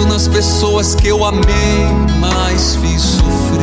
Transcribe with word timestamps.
Penso 0.00 0.06
nas 0.06 0.28
pessoas 0.28 0.94
que 0.94 1.08
eu 1.08 1.24
amei, 1.24 1.86
mais 2.18 2.76
fiz 2.76 3.00
sofrer. 3.02 3.60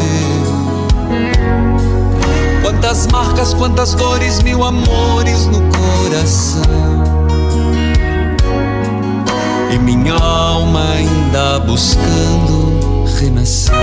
Quantas 2.62 3.08
marcas, 3.08 3.54
quantas 3.54 3.94
dores, 3.96 4.42
mil 4.42 4.64
amores 4.64 5.46
no 5.48 5.62
coração. 5.72 7.04
E 9.74 9.78
minha 9.80 10.16
alma 10.16 10.84
ainda 10.94 11.60
buscando 11.60 13.06
renascer. 13.20 13.74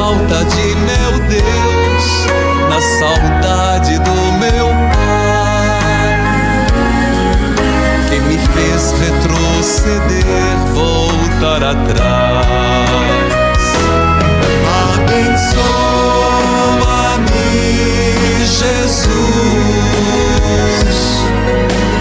Falta 0.00 0.44
de 0.46 0.74
meu 0.76 1.12
Deus, 1.28 2.04
na 2.70 2.80
saudade 2.80 3.98
do 3.98 4.16
meu 4.38 4.68
Pai, 4.94 6.16
que 8.08 8.18
me 8.20 8.38
fez 8.38 8.92
retroceder, 8.92 10.56
voltar 10.72 11.62
atrás. 11.62 12.48
Abençoa-me, 14.94 15.66
Jesus. 18.46 19.20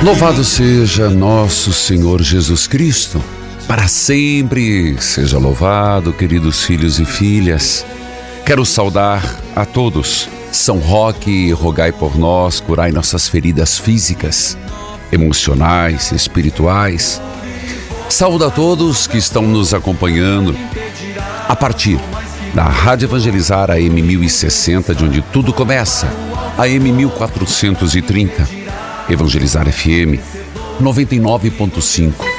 Louvado 0.05 0.45
seja 0.45 1.09
nosso 1.09 1.73
Senhor 1.73 2.21
Jesus 2.21 2.65
Cristo 2.65 3.21
para 3.69 3.87
sempre 3.87 4.99
seja 4.99 5.37
louvado, 5.37 6.11
queridos 6.11 6.65
filhos 6.65 6.99
e 6.99 7.05
filhas. 7.05 7.85
Quero 8.43 8.65
saudar 8.65 9.23
a 9.55 9.63
todos. 9.63 10.27
São 10.51 10.79
Roque, 10.79 11.51
rogai 11.51 11.91
por 11.91 12.17
nós, 12.17 12.59
curai 12.59 12.91
nossas 12.91 13.29
feridas 13.29 13.77
físicas, 13.77 14.57
emocionais, 15.11 16.11
espirituais. 16.11 17.21
Saúde 18.09 18.45
a 18.45 18.49
todos 18.49 19.05
que 19.05 19.19
estão 19.19 19.43
nos 19.43 19.71
acompanhando 19.71 20.57
a 21.47 21.55
partir 21.55 21.99
da 22.55 22.63
Rádio 22.63 23.05
Evangelizar 23.05 23.69
AM 23.69 24.01
1060, 24.01 24.95
de 24.95 25.05
onde 25.05 25.21
tudo 25.21 25.53
começa, 25.53 26.11
AM 26.57 26.91
1430, 26.91 28.49
Evangelizar 29.07 29.71
FM 29.71 30.17
99.5, 30.81 32.38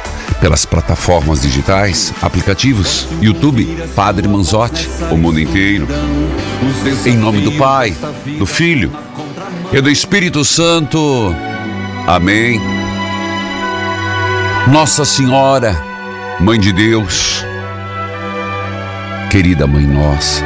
pelas 0.39 0.65
plataformas 0.65 1.41
digitais, 1.41 2.13
aplicativos, 2.21 3.07
YouTube, 3.21 3.65
Padre 3.95 4.27
Manzotti, 4.27 4.89
o 5.11 5.17
mundo 5.17 5.39
inteiro. 5.39 5.87
Em 7.05 7.17
nome 7.17 7.41
do 7.41 7.51
Pai, 7.53 7.95
do 8.37 8.45
Filho 8.45 8.91
e 9.71 9.81
do 9.81 9.89
Espírito 9.89 10.43
Santo. 10.43 11.35
Amém. 12.07 12.59
Nossa 14.67 15.03
Senhora, 15.05 15.75
Mãe 16.39 16.59
de 16.59 16.71
Deus, 16.71 17.45
querida 19.29 19.67
Mãe 19.67 19.85
Nossa, 19.85 20.43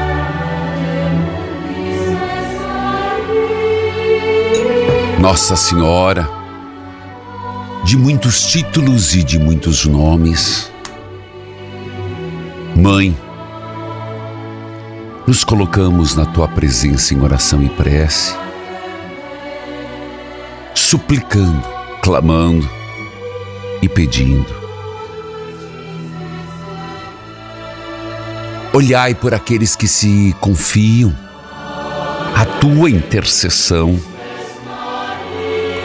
Nossa 5.19 5.55
Senhora, 5.55 6.29
de 7.85 7.95
muitos 7.95 8.41
títulos 8.47 9.13
e 9.13 9.21
de 9.21 9.37
muitos 9.37 9.85
nomes. 9.85 10.71
Mãe, 12.75 13.15
nos 15.27 15.43
colocamos 15.43 16.15
na 16.15 16.25
tua 16.25 16.47
presença 16.47 17.13
em 17.13 17.21
oração 17.21 17.61
e 17.61 17.69
prece, 17.69 18.35
suplicando, 20.73 21.63
clamando 22.01 22.67
e 23.83 23.87
pedindo. 23.87 24.51
Olhai 28.73 29.13
por 29.13 29.31
aqueles 29.31 29.75
que 29.75 29.87
se 29.87 30.35
confiam, 30.41 31.15
a 32.33 32.45
tua 32.59 32.89
intercessão. 32.89 33.95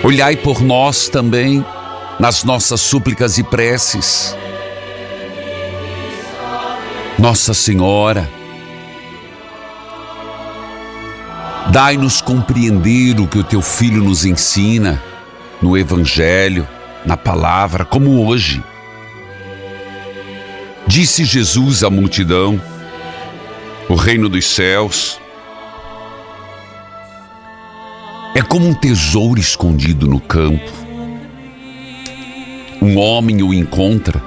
Olhai 0.02 0.34
por 0.34 0.62
nós 0.62 1.10
também 1.10 1.62
nas 2.20 2.44
nossas 2.44 2.82
súplicas 2.82 3.38
e 3.38 3.42
preces. 3.42 4.36
Nossa 7.18 7.54
Senhora, 7.54 8.30
dai-nos 11.72 12.20
compreender 12.20 13.18
o 13.18 13.26
que 13.26 13.38
o 13.38 13.44
teu 13.44 13.62
filho 13.62 14.04
nos 14.04 14.26
ensina 14.26 15.02
no 15.62 15.78
Evangelho, 15.78 16.68
na 17.06 17.16
palavra, 17.16 17.86
como 17.86 18.26
hoje. 18.26 18.62
Disse 20.86 21.24
Jesus 21.24 21.82
à 21.82 21.88
multidão: 21.88 22.60
O 23.88 23.94
reino 23.94 24.28
dos 24.28 24.44
céus 24.44 25.18
é 28.34 28.42
como 28.42 28.68
um 28.68 28.74
tesouro 28.74 29.40
escondido 29.40 30.06
no 30.06 30.20
campo 30.20 30.89
um 32.80 32.98
homem 32.98 33.42
o 33.42 33.52
encontra 33.52 34.22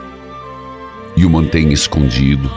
e 1.15 1.25
o 1.25 1.29
mantém 1.29 1.71
escondido. 1.71 2.51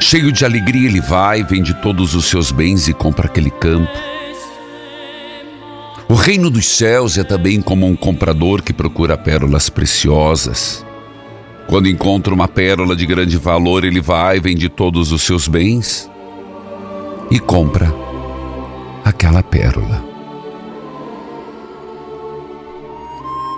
Cheio 0.00 0.30
de 0.30 0.44
alegria, 0.44 0.88
ele 0.88 1.00
vai, 1.00 1.42
vende 1.42 1.74
todos 1.74 2.14
os 2.14 2.26
seus 2.26 2.52
bens 2.52 2.88
e 2.88 2.92
compra 2.92 3.26
aquele 3.26 3.50
campo. 3.50 3.90
O 6.08 6.14
reino 6.14 6.50
dos 6.50 6.66
céus 6.66 7.16
é 7.16 7.24
também 7.24 7.60
como 7.60 7.86
um 7.86 7.96
comprador 7.96 8.62
que 8.62 8.72
procura 8.72 9.16
pérolas 9.16 9.68
preciosas. 9.70 10.84
Quando 11.66 11.88
encontra 11.88 12.34
uma 12.34 12.46
pérola 12.46 12.94
de 12.94 13.06
grande 13.06 13.38
valor, 13.38 13.84
ele 13.84 14.00
vai, 14.00 14.38
vende 14.38 14.68
todos 14.68 15.10
os 15.10 15.22
seus 15.22 15.48
bens 15.48 16.10
e 17.30 17.38
compra 17.38 17.92
aquela 19.04 19.42
pérola. 19.42 20.11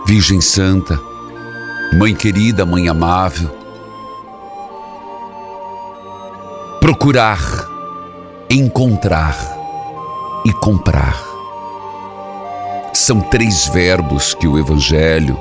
Virgem 0.06 0.40
Santa, 0.40 1.00
Mãe 1.98 2.14
querida, 2.14 2.66
Mãe 2.66 2.88
amável, 2.88 3.50
procurar, 6.78 7.40
encontrar 8.50 9.34
e 10.44 10.52
comprar. 10.52 11.18
São 12.92 13.20
três 13.20 13.66
verbos 13.68 14.34
que 14.34 14.46
o 14.46 14.58
Evangelho 14.58 15.38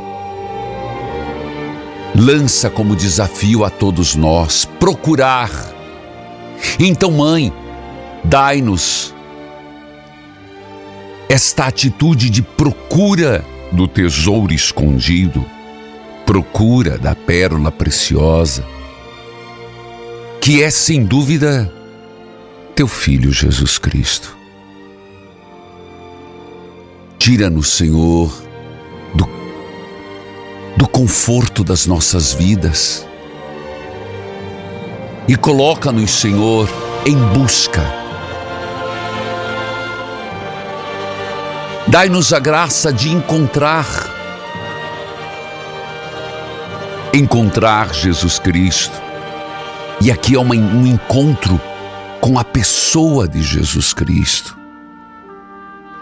lança 2.16 2.70
como 2.70 2.96
desafio 2.96 3.66
a 3.66 3.70
todos 3.70 4.16
nós: 4.16 4.64
procurar. 4.80 5.52
Então, 6.80 7.12
mãe, 7.12 7.52
dai-nos 8.24 9.14
esta 11.28 11.66
atitude 11.66 12.30
de 12.30 12.42
procura 12.42 13.44
do 13.74 13.88
tesouro 13.88 14.54
escondido, 14.54 15.44
procura 16.26 16.98
da 16.98 17.16
pérola 17.16 17.72
preciosa, 17.72 18.64
que 20.40 20.62
é 20.62 20.70
sem 20.70 21.04
dúvida 21.04 21.72
teu 22.76 22.88
filho 22.88 23.32
Jesus 23.32 23.78
Cristo. 23.78 24.38
Tira-nos, 27.18 27.70
Senhor, 27.70 28.32
do, 29.16 29.28
do 30.78 30.88
conforto 30.88 31.64
das 31.64 31.88
nossas 31.88 32.34
vidas 32.34 33.08
e 35.28 35.36
coloca-nos, 35.36 36.12
Senhor, 36.12 36.70
em 37.06 37.16
busca. 37.34 38.03
Dai-nos 41.94 42.34
a 42.34 42.40
graça 42.40 42.92
de 42.92 43.12
encontrar, 43.12 43.86
encontrar 47.14 47.94
Jesus 47.94 48.40
Cristo. 48.40 49.00
E 50.02 50.12
aqui 50.12 50.34
é 50.34 50.40
uma, 50.40 50.56
um 50.56 50.88
encontro 50.88 51.62
com 52.20 52.40
a 52.40 52.44
pessoa 52.44 53.28
de 53.28 53.44
Jesus 53.44 53.94
Cristo. 53.94 54.58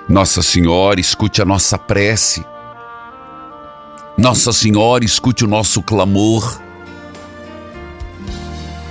Nossa 0.08 0.42
Senhora, 0.42 1.02
escute 1.02 1.42
a 1.42 1.46
nossa 1.46 1.78
prece. 1.78 2.46
Nossa 4.18 4.54
Senhora, 4.54 5.04
escute 5.04 5.44
o 5.44 5.48
nosso 5.48 5.84
clamor. 5.84 6.62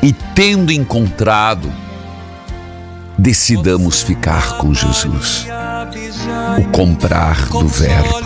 E 0.02 0.12
tendo 0.12 0.70
encontrado, 0.70 1.72
decidamos 3.18 4.02
ficar 4.02 4.58
com 4.58 4.74
Jesus. 4.74 5.46
O 6.58 6.64
comprar 6.70 7.48
do 7.48 7.66
Verbo. 7.66 8.20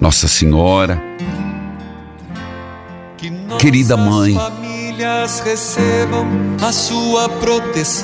Nossa 0.00 0.28
Senhora, 0.28 1.00
querida 3.58 3.96
Mãe, 3.96 4.36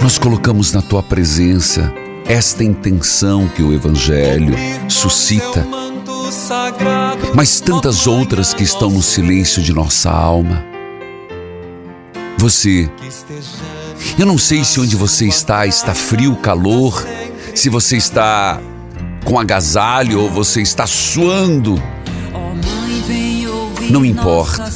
nós 0.01 0.19
colocamos 0.19 0.73
na 0.73 0.81
tua 0.81 1.03
presença 1.03 1.93
esta 2.27 2.65
intenção 2.65 3.49
que 3.49 3.63
o 3.63 3.73
Evangelho 3.73 4.55
suscita, 4.89 5.67
mas 7.35 7.61
tantas 7.61 8.07
outras 8.07 8.55
que 8.55 8.63
estão 8.63 8.89
no 8.89 9.03
silêncio 9.03 9.63
de 9.63 9.73
nossa 9.73 10.11
alma. 10.11 10.65
Você, 12.39 12.91
eu 14.19 14.25
não 14.25 14.39
sei 14.39 14.65
se 14.65 14.81
onde 14.81 14.97
você 14.97 15.27
está 15.27 15.67
está 15.67 15.95
frio, 15.95 16.37
calor, 16.37 17.05
se 17.55 17.69
você 17.69 17.97
está 17.97 18.61
com 19.25 19.39
agasalho 19.39 20.21
ou 20.21 20.31
você 20.31 20.61
está 20.61 20.87
suando. 20.87 21.81
Não 23.91 24.05
importa. 24.05 24.71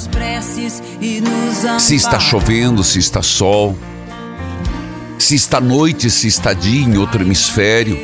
Se 1.79 1.95
está 1.95 2.19
chovendo, 2.19 2.83
se 2.83 2.99
está 2.99 3.23
sol 3.23 3.77
se 5.25 5.35
está 5.35 5.59
noite, 5.59 6.11
se 6.11 6.27
está 6.27 6.53
dia 6.53 6.85
em 6.85 6.99
outro 6.99 7.23
hemisfério. 7.23 7.99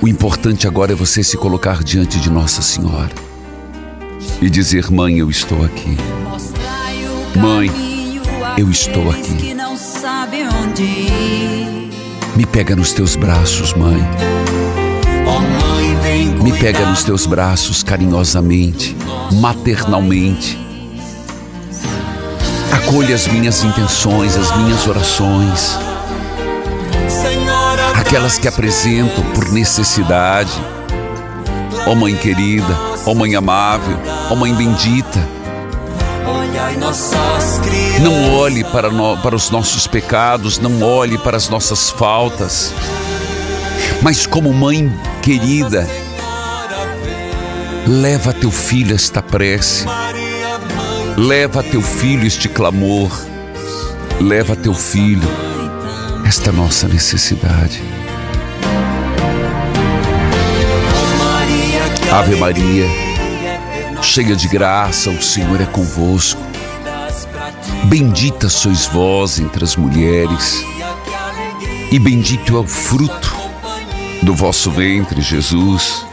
O 0.00 0.06
importante 0.06 0.68
agora 0.68 0.92
é 0.92 0.94
você 0.94 1.24
se 1.24 1.36
colocar 1.36 1.82
diante 1.82 2.20
de 2.20 2.30
Nossa 2.30 2.62
Senhora 2.62 3.12
e 4.40 4.48
dizer: 4.48 4.92
Mãe, 4.92 5.18
eu 5.18 5.28
estou 5.28 5.64
aqui. 5.64 5.96
Mãe, 7.36 7.68
eu 8.56 8.70
estou 8.70 9.10
aqui. 9.10 9.56
Me 12.34 12.46
pega 12.46 12.74
nos 12.74 12.92
teus 12.92 13.16
braços, 13.16 13.74
mãe. 13.74 14.00
Me 16.42 16.52
pega 16.58 16.84
nos 16.86 17.04
teus 17.04 17.26
braços 17.26 17.82
carinhosamente, 17.82 18.96
maternalmente 19.32 20.62
Acolha 22.72 23.14
as 23.14 23.26
minhas 23.26 23.62
intenções, 23.62 24.34
as 24.34 24.56
minhas 24.56 24.86
orações, 24.86 25.78
aquelas 27.94 28.38
que 28.38 28.48
apresento 28.48 29.22
por 29.34 29.52
necessidade. 29.52 30.52
Ó 31.86 31.92
oh, 31.92 31.94
Mãe 31.94 32.16
querida, 32.16 32.74
ó 33.06 33.10
oh, 33.10 33.14
Mãe 33.14 33.34
amável, 33.36 33.96
ó 34.30 34.32
oh, 34.32 34.36
Mãe 34.36 34.54
bendita. 34.54 35.20
Não 38.00 38.34
olhe 38.34 38.64
para, 38.64 38.90
no, 38.90 39.16
para 39.18 39.34
os 39.34 39.50
nossos 39.50 39.86
pecados, 39.86 40.58
não 40.58 40.82
olhe 40.82 41.18
para 41.18 41.36
as 41.36 41.48
nossas 41.48 41.90
faltas, 41.90 42.72
mas 44.02 44.26
como 44.26 44.52
Mãe 44.52 44.92
querida, 45.22 45.88
leva 47.86 48.32
teu 48.32 48.50
filho 48.50 48.94
esta 48.94 49.22
prece 49.22 49.84
Leva 51.16 51.62
teu 51.62 51.82
filho 51.82 52.26
este 52.26 52.48
clamor, 52.48 53.10
leva 54.18 54.56
teu 54.56 54.72
filho 54.72 55.28
esta 56.26 56.50
nossa 56.50 56.88
necessidade. 56.88 57.82
Ave 62.10 62.34
Maria, 62.36 62.86
cheia 64.00 64.34
de 64.34 64.48
graça, 64.48 65.10
o 65.10 65.22
Senhor 65.22 65.60
é 65.60 65.66
convosco. 65.66 66.41
Bendita 67.84 68.48
sois 68.48 68.86
vós 68.86 69.38
entre 69.38 69.64
as 69.64 69.76
mulheres, 69.76 70.64
e 71.90 71.98
bendito 71.98 72.56
é 72.56 72.60
o 72.60 72.66
fruto 72.66 73.36
do 74.22 74.34
vosso 74.34 74.70
ventre, 74.70 75.20
Jesus. 75.20 76.06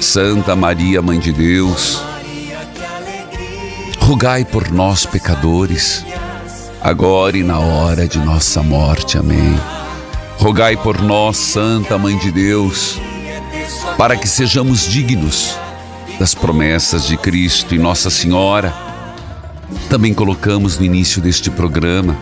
Santa 0.00 0.54
Maria, 0.54 1.02
Mãe 1.02 1.18
de 1.18 1.32
Deus, 1.32 2.00
rogai 4.00 4.44
por 4.44 4.70
nós, 4.70 5.04
pecadores, 5.04 6.04
agora 6.80 7.36
e 7.36 7.42
na 7.42 7.58
hora 7.58 8.06
de 8.06 8.18
nossa 8.18 8.62
morte. 8.62 9.18
Amém. 9.18 9.58
Rogai 10.38 10.76
por 10.76 11.02
nós, 11.02 11.36
Santa 11.36 11.98
Mãe 11.98 12.16
de 12.18 12.30
Deus, 12.30 13.00
para 13.98 14.16
que 14.16 14.28
sejamos 14.28 14.88
dignos 14.88 15.58
das 16.20 16.34
promessas 16.34 17.04
de 17.06 17.16
Cristo 17.16 17.74
e 17.74 17.78
Nossa 17.78 18.10
Senhora. 18.10 18.85
Também 19.88 20.14
colocamos 20.14 20.78
no 20.78 20.84
início 20.84 21.20
deste 21.20 21.50
programa 21.50 22.16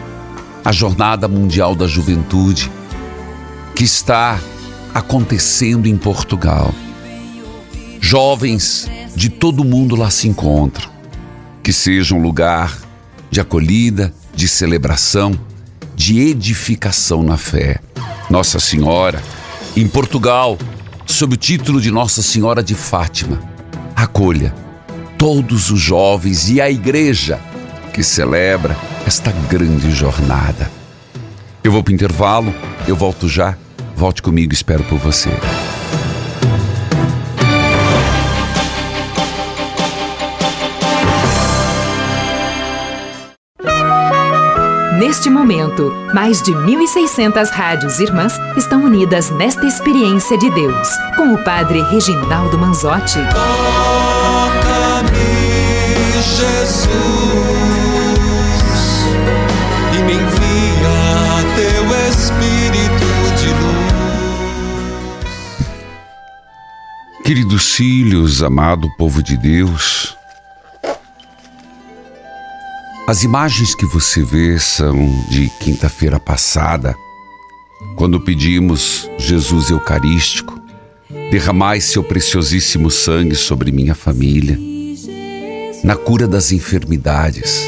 a 0.65 0.73
Jornada 0.73 1.29
Mundial 1.29 1.75
da 1.75 1.87
Juventude, 1.87 2.71
que 3.75 3.85
está 3.85 4.41
acontecendo 4.95 5.87
em 5.87 5.97
Portugal. 5.97 6.75
Jovens 8.01 8.89
de 9.15 9.29
todo 9.29 9.65
mundo 9.65 9.95
lá 9.95 10.11
se 10.11 10.27
encontram 10.29 10.89
que 11.63 11.73
seja 11.73 12.15
um 12.15 12.21
lugar 12.21 12.79
de 13.31 13.41
acolhida, 13.41 14.13
de 14.35 14.47
celebração, 14.47 15.39
de 15.95 16.21
edificação 16.21 17.23
na 17.23 17.37
fé. 17.37 17.81
Nossa 18.29 18.61
Senhora, 18.61 19.23
em 19.77 19.87
Portugal, 19.89 20.59
sob 21.07 21.35
o 21.35 21.37
título 21.37 21.81
de 21.81 21.91
Nossa 21.91 22.23
Senhora 22.23 22.63
de 22.63 22.75
Fátima, 22.75 23.41
acolha 23.97 24.55
todos 25.19 25.71
os 25.71 25.81
jovens 25.81 26.49
e 26.51 26.61
a 26.61 26.71
igreja 26.71 27.41
que 27.93 28.03
celebra 28.03 28.77
esta 29.07 29.33
grande 29.49 29.91
jornada. 29.91 30.71
Eu 31.63 31.73
vou 31.73 31.83
para 31.83 31.93
o 31.93 31.95
intervalo, 31.95 32.55
eu 32.87 32.97
volto 32.97 33.29
já. 33.29 33.57
Volte 33.97 34.21
comigo, 34.21 34.53
espero 34.53 34.83
por 34.85 34.99
você. 34.99 35.31
Neste 44.99 45.29
momento, 45.31 45.93
mais 46.13 46.43
de 46.43 46.53
1.600 46.53 47.51
rádios 47.51 48.01
irmãs 48.01 48.39
estão 48.57 48.83
unidas 48.85 49.31
nesta 49.31 49.65
experiência 49.67 50.37
de 50.37 50.51
Deus, 50.51 50.89
com 51.17 51.35
o 51.35 51.45
Padre 51.45 51.83
Reginaldo 51.83 52.59
Manzotti. 52.59 53.21
Jesus, 56.25 56.89
e 59.93 59.99
me 60.03 60.15
envia 60.15 61.45
teu 61.55 61.85
Espírito 62.09 63.09
de 63.39 63.49
luz. 63.49 63.95
Queridos 67.25 67.75
filhos, 67.75 68.43
amado 68.43 68.89
povo 68.97 69.23
de 69.23 69.37
Deus, 69.37 70.17
as 73.07 73.23
imagens 73.23 73.75
que 73.75 73.85
você 73.85 74.23
vê 74.23 74.59
são 74.59 74.95
de 75.29 75.51
quinta-feira 75.61 76.19
passada, 76.19 76.97
quando 77.97 78.19
pedimos 78.19 79.11
Jesus 79.19 79.69
Eucarístico, 79.71 80.59
derramai 81.31 81.83
seu 81.83 82.03
preciosíssimo 82.03 82.91
sangue 82.91 83.35
sobre 83.35 83.71
minha 83.71 83.95
família, 83.95 84.59
na 85.85 85.95
cura 85.95 86.27
das 86.27 86.51
enfermidades. 86.51 87.63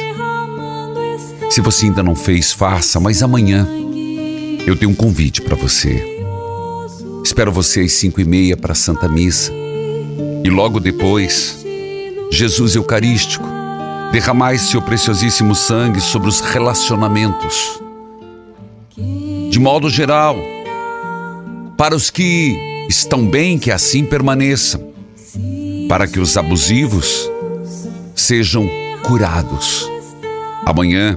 Se 1.50 1.60
você 1.60 1.84
ainda 1.84 2.02
não 2.02 2.16
fez, 2.16 2.50
faça, 2.50 2.98
mas 2.98 3.22
amanhã 3.22 3.68
eu 4.66 4.74
tenho 4.74 4.90
um 4.90 4.94
convite 4.94 5.42
para 5.42 5.54
você. 5.54 6.02
Espero 7.22 7.52
você 7.52 7.80
às 7.80 7.92
cinco 7.92 8.18
e 8.18 8.24
meia 8.24 8.56
para 8.56 8.72
a 8.72 8.74
Santa 8.74 9.06
Missa. 9.06 9.52
E 10.42 10.48
logo 10.48 10.80
depois, 10.80 11.64
Jesus 12.32 12.74
Eucarístico, 12.74 13.46
derramai 14.10 14.56
seu 14.58 14.80
preciosíssimo 14.80 15.54
sangue 15.54 16.00
sobre 16.00 16.28
os 16.28 16.40
relacionamentos. 16.40 17.82
De 19.50 19.58
modo 19.58 19.90
geral, 19.90 20.36
para 21.76 21.94
os 21.94 22.08
que 22.08 22.86
estão 22.88 23.28
bem, 23.28 23.58
que 23.58 23.70
assim 23.70 24.04
permaneçam, 24.04 24.92
para 25.88 26.06
que 26.06 26.18
os 26.18 26.36
abusivos 26.36 27.30
sejam 28.16 28.68
curados. 29.04 29.88
Amanhã, 30.64 31.16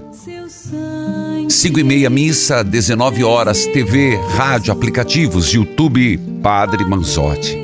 cinco 1.50 1.79
e 1.79 1.84
meia 1.84 2.10
missa, 2.10 2.63
19 2.63 3.24
horas, 3.24 3.65
TV, 3.68 4.20
rádio, 4.36 4.72
aplicativos, 4.72 5.48
YouTube, 5.53 6.18
Padre 6.44 6.86
Manzotti. 6.86 7.58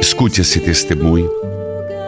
Escute 0.00 0.42
esse 0.42 0.60
testemunho. 0.60 1.28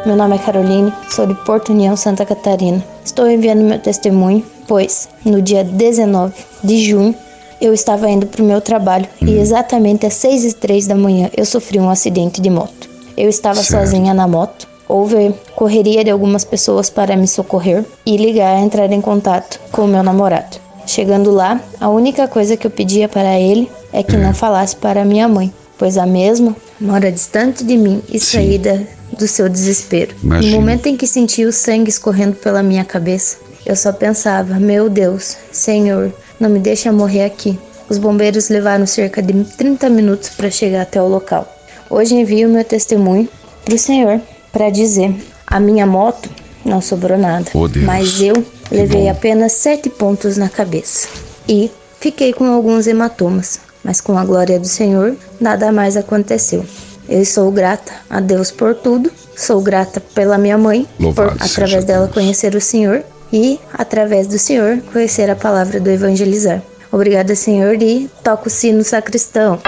Meu 0.07 0.16
nome 0.16 0.37
é 0.37 0.38
Caroline, 0.38 0.92
sou 1.09 1.26
de 1.26 1.35
Porto 1.45 1.73
União, 1.73 1.97
Santa 1.97 2.26
Catarina. 2.26 2.85
Estou 3.04 3.28
enviando 3.28 3.62
meu 3.62 3.78
testemunho, 3.78 4.45
pois 4.69 5.09
no 5.25 5.40
dia 5.40 5.64
19 5.64 6.35
de 6.62 6.85
junho 6.88 7.14
eu 7.61 7.73
estava 7.73 8.11
indo 8.11 8.26
para 8.26 8.42
o 8.42 8.47
meu 8.47 8.61
trabalho 8.61 9.07
e 9.21 9.38
exatamente 9.38 10.04
às 10.04 10.14
6 10.14 10.45
e 10.45 10.52
3 10.54 10.88
da 10.88 10.97
manhã 10.97 11.31
eu 11.37 11.45
sofri 11.47 11.78
um 11.78 11.88
acidente 11.88 12.40
de 12.40 12.50
moto. 12.50 12.90
Eu 13.16 13.28
estava 13.28 13.62
Certo. 13.62 13.85
sozinha 13.85 14.12
na 14.12 14.26
moto, 14.26 14.66
houve 14.92 15.34
correria 15.56 16.04
de 16.04 16.11
algumas 16.11 16.44
pessoas 16.44 16.90
para 16.90 17.16
me 17.16 17.26
socorrer 17.26 17.84
e 18.04 18.16
ligar, 18.16 18.58
entrar 18.58 18.92
em 18.92 19.00
contato 19.00 19.58
com 19.72 19.82
o 19.82 19.88
meu 19.88 20.02
namorado. 20.02 20.58
Chegando 20.87 21.30
lá, 21.30 21.61
a 21.80 21.88
única 21.88 22.28
coisa 22.28 22.56
que 22.56 22.66
eu 22.66 22.70
pedia 22.70 23.08
para 23.08 23.38
ele 23.40 23.70
é 23.92 24.02
que 24.02 24.16
não 24.16 24.34
falasse 24.34 24.76
para 24.76 25.04
minha 25.04 25.26
mãe, 25.26 25.52
pois 25.78 25.96
a 25.96 26.04
mesma 26.04 26.54
mora 26.80 27.11
distante 27.11 27.64
de 27.64 27.76
mim 27.76 28.02
e 28.08 28.18
Sim. 28.18 28.37
saí 28.37 28.58
da, 28.58 28.78
do 29.16 29.26
seu 29.26 29.49
desespero. 29.49 30.14
Imagino. 30.22 30.52
No 30.52 30.61
momento 30.61 30.87
em 30.87 30.96
que 30.96 31.06
senti 31.06 31.44
o 31.44 31.52
sangue 31.52 31.88
escorrendo 31.88 32.37
pela 32.37 32.62
minha 32.62 32.84
cabeça, 32.84 33.38
eu 33.64 33.76
só 33.76 33.92
pensava: 33.92 34.58
meu 34.58 34.90
Deus, 34.90 35.37
Senhor, 35.52 36.12
não 36.38 36.50
me 36.50 36.58
deixa 36.58 36.92
morrer 36.92 37.25
aqui. 37.25 37.58
Os 37.88 37.99
bombeiros 37.99 38.49
levaram 38.49 38.87
cerca 38.87 39.22
de 39.22 39.32
30 39.44 39.88
minutos 39.88 40.30
para 40.30 40.50
chegar 40.50 40.82
até 40.82 41.00
o 41.00 41.08
local. 41.08 41.46
Hoje 41.88 42.14
envio 42.14 42.49
meu 42.49 42.64
testemunho 42.64 43.28
para 43.64 43.75
o 43.75 43.78
Senhor 43.78 44.20
para 44.52 44.71
dizer: 44.71 45.14
a 45.47 45.59
minha 45.59 45.87
moto 45.87 46.28
não 46.64 46.80
sobrou 46.80 47.18
nada, 47.18 47.47
Oh, 47.54 47.68
mas 47.85 48.21
eu 48.21 48.35
levei 48.71 49.09
apenas 49.09 49.52
sete 49.52 49.90
pontos 49.90 50.37
na 50.37 50.49
cabeça 50.49 51.09
e 51.49 51.71
fiquei 52.00 52.32
com 52.32 52.44
alguns 52.47 52.87
hematomas, 52.87 53.61
mas 53.82 54.00
com 54.00 54.16
a 54.16 54.25
glória 54.25 54.59
do 54.61 54.66
Senhor 54.68 55.16
nada 55.40 55.73
mais 55.73 55.97
aconteceu. 55.97 56.64
Eu 57.09 57.25
sou 57.25 57.50
grata 57.50 57.92
a 58.09 58.21
Deus 58.21 58.50
por 58.52 58.75
tudo, 58.76 59.11
sou 59.37 59.61
grata 59.61 60.00
pela 60.00 60.38
minha 60.38 60.56
mãe, 60.56 60.87
Louvado 61.00 61.32
por 61.37 61.42
através 61.42 61.85
dela 61.85 62.04
Deus. 62.04 62.14
conhecer 62.14 62.54
o 62.54 62.61
Senhor 62.61 63.02
e 63.32 63.59
através 63.75 64.26
do 64.28 64.38
Senhor 64.38 64.78
conhecer 64.92 65.28
a 65.28 65.35
palavra 65.37 65.80
do 65.80 65.90
evangelizar. 65.90 66.62
Obrigada, 66.92 67.35
Senhor, 67.35 67.80
e 67.82 68.09
toca 68.23 68.47
o 68.49 68.50
sino 68.50 68.85
sacristão. 68.85 69.59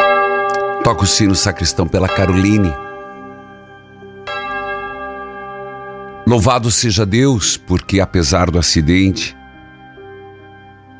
Toca 0.84 1.02
o 1.02 1.06
sino 1.06 1.34
sacristão 1.34 1.88
pela 1.88 2.06
Caroline. 2.06 2.72
Louvado 6.34 6.68
seja 6.68 7.06
Deus, 7.06 7.56
porque 7.56 8.00
apesar 8.00 8.50
do 8.50 8.58
acidente 8.58 9.36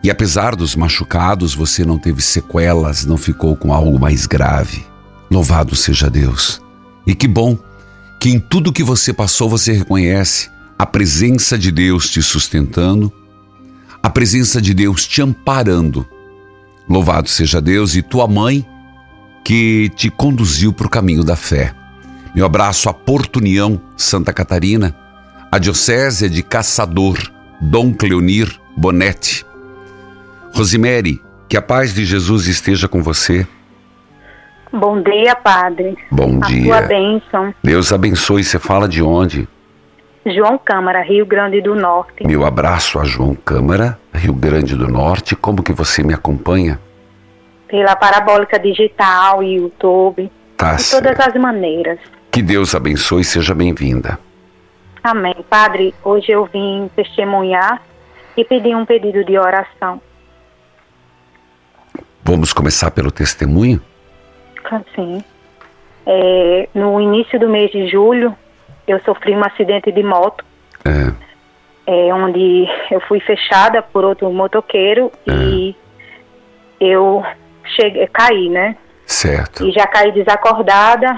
e 0.01 0.09
apesar 0.09 0.55
dos 0.55 0.77
machucados, 0.77 1.57
você 1.57 1.85
não 1.85 1.99
teve 1.99 2.23
sequelas, 2.23 3.05
não 3.05 3.17
ficou 3.17 3.57
com 3.57 3.75
algo 3.75 3.99
mais 3.99 4.27
grave. 4.27 4.87
Louvado 5.29 5.75
seja 5.75 6.09
Deus. 6.09 6.63
E 7.05 7.17
que 7.17 7.27
bom 7.27 7.59
que 8.21 8.31
em 8.31 8.39
tudo 8.39 8.73
que 8.73 8.85
você 8.85 9.13
passou 9.13 9.51
você 9.51 9.73
reconhece 9.73 10.49
a 10.79 10.87
presença 10.87 11.59
de 11.59 11.73
Deus 11.73 12.09
te 12.09 12.23
sustentando, 12.23 13.13
a 14.01 14.09
presença 14.09 14.63
de 14.63 14.73
Deus 14.73 15.05
te 15.05 15.21
amparando. 15.21 16.07
Louvado 16.89 17.29
seja 17.29 17.61
Deus 17.61 17.97
e 17.97 18.03
tua 18.03 18.29
mãe 18.29 18.65
que 19.45 19.91
te 19.97 20.11
conduziu 20.11 20.73
para 20.73 20.87
o 20.87 20.91
caminho 20.91 21.25
da 21.25 21.35
fé. 21.35 21.75
Meu 22.37 22.47
abraço 22.47 22.89
a 22.89 22.95
Porto 22.95 23.39
União, 23.39 23.81
Santa 23.97 24.33
Catarina, 24.33 25.03
a 25.55 25.59
Diocese 25.61 26.29
de 26.29 26.43
Caçador, 26.43 27.17
Dom 27.61 27.95
Cleonir 27.95 28.59
Bonetti. 28.77 29.47
Rosemary, 30.53 31.21
que 31.49 31.57
a 31.57 31.63
paz 31.63 31.95
de 31.95 32.05
Jesus 32.05 32.49
esteja 32.49 32.89
com 32.89 33.01
você. 33.01 33.47
Bom 34.73 35.01
dia, 35.01 35.37
Padre. 35.37 35.97
Bom 36.11 36.41
a 36.43 36.47
dia. 36.49 36.65
sua 36.65 36.81
bênção. 36.81 37.55
Deus 37.63 37.93
abençoe. 37.93 38.43
Você 38.43 38.59
fala 38.59 38.89
de 38.89 39.01
onde? 39.01 39.47
João 40.27 40.59
Câmara, 40.59 41.05
Rio 41.05 41.25
Grande 41.25 41.61
do 41.61 41.77
Norte. 41.77 42.27
Meu 42.27 42.45
abraço 42.45 42.99
a 42.99 43.05
João 43.05 43.37
Câmara, 43.37 43.97
Rio 44.13 44.35
Grande 44.35 44.75
do 44.75 44.89
Norte. 44.89 45.37
Como 45.37 45.63
que 45.63 45.73
você 45.73 46.03
me 46.03 46.13
acompanha? 46.13 46.81
Pela 47.69 47.95
Parabólica 47.95 48.59
Digital, 48.59 49.41
YouTube, 49.41 50.29
Tá 50.57 50.75
de 50.75 50.91
todas 50.91 51.17
certo. 51.17 51.29
as 51.29 51.41
maneiras. 51.41 52.01
Que 52.33 52.43
Deus 52.43 52.75
abençoe. 52.75 53.23
Seja 53.23 53.55
bem-vinda. 53.55 54.19
Amém. 55.05 55.37
Padre, 55.51 55.95
hoje 56.03 56.33
eu 56.33 56.47
vim 56.47 56.91
testemunhar 56.97 57.83
e 58.35 58.43
pedir 58.43 58.75
um 58.75 58.87
pedido 58.87 59.23
de 59.23 59.39
oração. 59.39 60.01
Vamos 62.23 62.55
começar 62.55 62.91
pelo 62.91 63.13
testemunho? 63.13 63.83
Assim, 64.65 65.23
é, 66.07 66.69
no 66.75 66.99
início 66.99 67.39
do 67.39 67.51
mês 67.51 67.71
de 67.71 67.87
julho, 67.87 68.35
eu 68.89 68.99
sofri 69.01 69.37
um 69.37 69.45
acidente 69.45 69.93
de 69.93 70.03
moto, 70.03 70.43
É. 70.87 71.13
é, 72.09 72.15
onde 72.15 72.67
eu 72.91 72.99
fui 73.03 73.21
fechada 73.21 73.83
por 73.83 74.05
outro 74.05 74.33
motoqueiro 74.33 75.13
e 75.27 75.77
eu 76.81 77.23
cheguei, 77.77 78.07
caí, 78.07 78.49
né? 78.49 78.75
Certo. 79.05 79.67
e 79.67 79.71
já 79.71 79.87
caí 79.87 80.13
desacordada. 80.13 81.15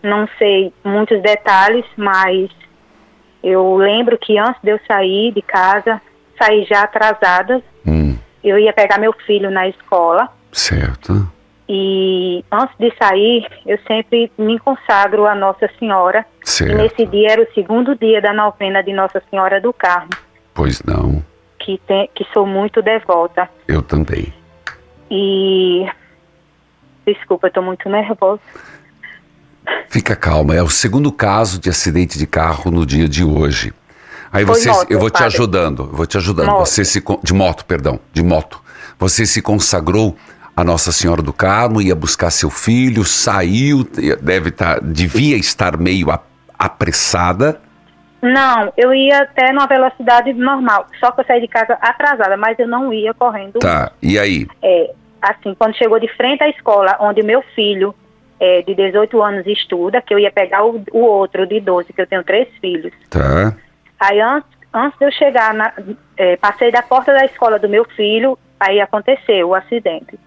Não 0.00 0.28
sei 0.38 0.72
muitos 0.84 1.20
detalhes, 1.20 1.84
mas 1.96 2.48
eu 3.42 3.76
lembro 3.76 4.18
que 4.18 4.38
antes 4.38 4.60
de 4.62 4.70
eu 4.70 4.80
sair 4.86 5.32
de 5.32 5.42
casa, 5.42 6.00
saí 6.38 6.64
já 6.64 6.82
atrasada. 6.82 7.62
Hum, 7.86 8.16
Eu 8.42 8.58
ia 8.58 8.72
pegar 8.72 8.98
meu 8.98 9.12
filho 9.26 9.50
na 9.50 9.68
escola 9.68 10.28
certo. 10.52 11.30
e 11.68 12.44
antes 12.50 12.74
de 12.78 12.92
sair, 12.96 13.46
eu 13.66 13.78
sempre 13.86 14.30
me 14.38 14.58
consagro 14.58 15.26
a 15.26 15.34
Nossa 15.34 15.68
Senhora. 15.78 16.24
E 16.44 16.48
Certo. 16.48 16.76
nesse 16.76 17.06
dia 17.06 17.32
era 17.32 17.42
o 17.42 17.52
segundo 17.54 17.94
dia 17.94 18.20
da 18.20 18.32
novena 18.32 18.82
de 18.82 18.92
Nossa 18.92 19.22
Senhora 19.30 19.60
do 19.60 19.72
Carmo, 19.72 20.10
Pois 20.54 20.82
não. 20.82 21.22
que, 21.58 21.78
tem, 21.86 22.08
que 22.14 22.24
sou 22.32 22.46
muito 22.46 22.80
devota. 22.82 23.48
Eu 23.68 23.82
também. 23.82 24.32
E. 25.10 25.86
Desculpa, 27.06 27.50
tô 27.50 27.60
muito 27.62 27.88
nervosa. 27.88 28.40
Fica 29.88 30.14
calma, 30.14 30.54
é 30.54 30.62
o 30.62 30.68
segundo 30.68 31.10
caso 31.10 31.58
de 31.58 31.68
acidente 31.68 32.18
de 32.18 32.26
carro 32.26 32.70
no 32.70 32.86
dia 32.86 33.08
de 33.08 33.24
hoje. 33.24 33.72
Aí 34.32 34.46
Foi 34.46 34.54
você, 34.54 34.68
moto, 34.68 34.90
eu 34.90 35.00
vou 35.00 35.10
te 35.10 35.14
padre. 35.14 35.26
ajudando, 35.26 35.86
vou 35.92 36.06
te 36.06 36.16
ajudando. 36.16 36.46
Moto. 36.46 36.60
Você 36.60 36.84
se 36.84 37.02
de 37.24 37.34
moto, 37.34 37.64
perdão, 37.64 37.98
de 38.12 38.22
moto. 38.22 38.62
Você 38.98 39.26
se 39.26 39.42
consagrou 39.42 40.16
a 40.56 40.62
Nossa 40.62 40.92
Senhora 40.92 41.22
do 41.22 41.32
Carmo, 41.32 41.80
ia 41.80 41.94
buscar 41.94 42.30
seu 42.30 42.50
filho, 42.50 43.04
saiu, 43.04 43.84
deve 44.20 44.50
estar, 44.50 44.80
devia 44.80 45.36
estar 45.36 45.76
meio 45.76 46.08
apressada, 46.58 47.60
Não, 48.22 48.70
eu 48.76 48.92
ia 48.92 49.22
até 49.22 49.50
numa 49.50 49.66
velocidade 49.66 50.32
normal, 50.34 50.86
só 51.00 51.10
que 51.10 51.22
eu 51.22 51.24
saí 51.24 51.40
de 51.40 51.48
casa 51.48 51.72
atrasada, 51.80 52.36
mas 52.36 52.58
eu 52.58 52.68
não 52.68 52.92
ia 52.92 53.14
correndo. 53.14 53.58
Tá, 53.58 53.90
e 54.02 54.18
aí? 54.18 54.46
É, 54.62 54.92
assim, 55.22 55.54
quando 55.58 55.74
chegou 55.76 55.98
de 55.98 56.08
frente 56.16 56.42
à 56.44 56.48
escola, 56.50 56.96
onde 57.00 57.22
meu 57.22 57.42
filho 57.54 57.94
é, 58.40 58.62
de 58.62 58.74
18 58.74 59.22
anos 59.22 59.46
estuda, 59.46 60.00
que 60.00 60.14
eu 60.14 60.18
ia 60.18 60.32
pegar 60.32 60.64
o, 60.64 60.82
o 60.92 61.00
outro 61.00 61.46
de 61.46 61.60
12, 61.60 61.92
que 61.92 62.00
eu 62.00 62.06
tenho 62.06 62.24
três 62.24 62.48
filhos. 62.58 62.92
Tá. 63.10 63.54
Aí 64.00 64.18
antes, 64.18 64.50
antes 64.72 64.98
de 64.98 65.04
eu 65.04 65.12
chegar, 65.12 65.52
na, 65.52 65.72
é, 66.16 66.36
passei 66.38 66.72
da 66.72 66.82
porta 66.82 67.12
da 67.12 67.26
escola 67.26 67.58
do 67.58 67.68
meu 67.68 67.84
filho, 67.84 68.38
aí 68.58 68.80
aconteceu 68.80 69.50
o 69.50 69.54
acidente. 69.54 70.18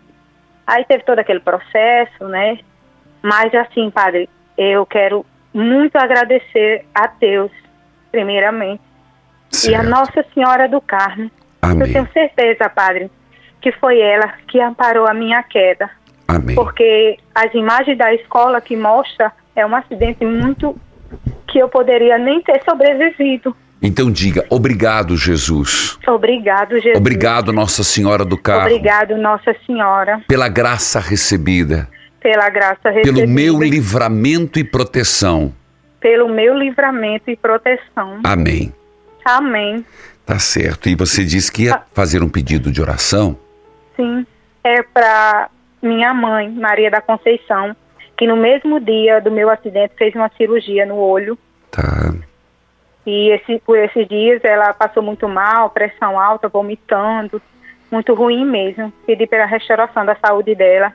Aí 0.66 0.86
teve 0.86 1.04
todo 1.04 1.20
aquele 1.20 1.40
processo, 1.40 2.28
né? 2.28 2.60
Mas 3.22 3.54
assim, 3.56 3.90
padre, 3.90 4.30
eu 4.56 4.86
quero 4.86 5.26
muito 5.52 5.96
agradecer 5.98 6.86
a 6.94 7.08
Deus, 7.08 7.52
primeiramente, 8.12 8.82
e 9.68 9.74
a 9.74 9.80
Certo. 9.80 9.90
Nossa 9.90 10.26
Senhora 10.34 10.70
do 10.70 10.80
Carmo. 10.80 11.32
Amém. 11.62 11.88
Eu 11.88 11.94
tenho 11.94 12.10
certeza, 12.12 12.70
padre, 12.70 13.10
que 13.60 13.72
foi 13.72 14.00
ela 14.00 14.34
que 14.48 14.60
amparou 14.60 15.08
a 15.08 15.14
minha 15.14 15.42
queda, 15.42 15.90
Amém. 16.28 16.56
porque 16.56 17.18
as 17.36 17.54
imagens 17.54 17.98
da 17.98 18.14
escola 18.14 18.62
que 18.62 18.76
mostra 18.76 19.32
é 19.56 19.66
um 19.66 19.76
acidente 19.76 20.26
muito 20.26 20.76
que 21.48 21.60
eu 21.60 21.70
poderia 21.70 22.18
nem 22.18 22.42
ter 22.42 22.62
sobrevivido. 22.64 23.56
Então 23.82 24.10
diga, 24.10 24.46
obrigado, 24.50 25.18
Jesus. 25.18 26.00
Obrigado, 26.08 26.76
Jesus. 26.76 26.98
Obrigado, 26.98 27.52
Nossa 27.52 27.84
Senhora 27.84 28.24
do 28.24 28.38
Carmo, 28.38 28.68
Obrigado, 28.68 29.18
Nossa 29.18 29.54
Senhora, 29.66 30.22
pela 30.28 30.48
graça 30.48 31.00
recebida, 31.00 31.90
pela 32.22 32.50
graça 32.50 32.90
recebida, 32.90 33.14
pelo 33.14 33.28
meu 33.28 33.62
livramento 33.62 34.58
e 34.58 34.64
proteção. 34.64 35.54
pelo 36.00 36.30
meu 36.30 36.58
livramento 36.58 37.30
e 37.30 37.36
proteção. 37.36 38.22
Amém. 38.24 38.74
Amém. 39.26 39.86
Tá 40.26 40.40
certo. 40.40 40.88
E 40.88 40.96
você 40.96 41.24
disse 41.26 41.52
que 41.52 41.64
ia 41.64 41.82
fazer 41.94 42.24
um 42.24 42.30
pedido 42.30 42.72
de 42.72 42.82
oração? 42.82 43.38
Sim, 43.96 44.26
é 44.64 44.82
para 44.82 45.50
minha 45.84 46.14
mãe, 46.14 46.50
Maria 46.50 46.90
da 46.90 47.02
Conceição, 47.02 47.76
que 48.18 48.26
no 48.26 48.38
mesmo 48.38 48.80
dia 48.80 49.20
do 49.20 49.30
meu 49.30 49.50
acidente 49.50 49.94
fez 49.98 50.16
uma 50.16 50.30
cirurgia 50.38 50.86
no 50.86 50.96
olho. 50.96 51.38
Tá. 51.70 52.14
E 53.06 53.32
esse, 53.32 53.60
por 53.60 53.78
esses 53.78 54.08
dias 54.08 54.42
ela 54.44 54.74
passou 54.74 55.04
muito 55.04 55.28
mal, 55.28 55.70
pressão 55.70 56.18
alta, 56.18 56.48
vomitando, 56.48 57.42
muito 57.92 58.14
ruim 58.14 58.46
mesmo. 58.46 58.94
Pedi 59.06 59.28
pela 59.28 59.46
restauração 59.46 60.06
da 60.06 60.16
saúde 60.16 60.56
dela. 60.56 60.94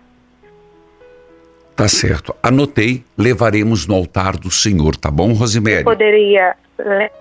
Tá 1.77 1.87
certo. 1.87 2.35
Anotei, 2.43 3.05
levaremos 3.17 3.87
no 3.87 3.95
altar 3.95 4.37
do 4.37 4.51
Senhor, 4.51 4.97
tá 4.97 5.11
bom, 5.11 5.33
Rosemary? 5.33 5.85
Poderia 5.85 6.57
ler 6.79 7.13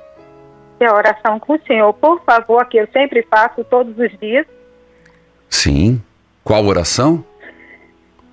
a 0.82 0.94
oração 0.96 1.40
com 1.40 1.54
o 1.54 1.60
Senhor, 1.68 1.94
por 1.94 2.24
favor, 2.24 2.66
que 2.66 2.78
eu 2.78 2.88
sempre 2.94 3.24
faço 3.30 3.64
todos 3.66 3.98
os 4.00 4.18
dias. 4.20 4.48
Sim. 5.50 6.02
Qual 6.44 6.66
oração? 6.66 7.24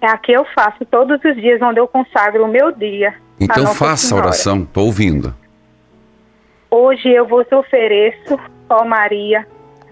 É 0.04 0.06
a 0.06 0.18
que 0.18 0.32
eu 0.32 0.44
faço 0.54 0.84
todos 0.84 1.18
os 1.24 1.34
dias, 1.34 1.62
onde 1.62 1.80
eu 1.80 1.88
consagro 1.88 2.44
o 2.44 2.48
meu 2.48 2.70
dia. 2.70 3.14
Então 3.40 3.66
faça 3.68 3.92
a 3.92 3.96
Senhora. 3.96 4.26
oração, 4.26 4.62
tô 4.66 4.82
ouvindo. 4.82 5.34
Hoje 6.70 7.08
eu 7.08 7.26
vos 7.26 7.50
ofereço, 7.50 8.38
ó 8.68 8.84
Maria, 8.84 9.46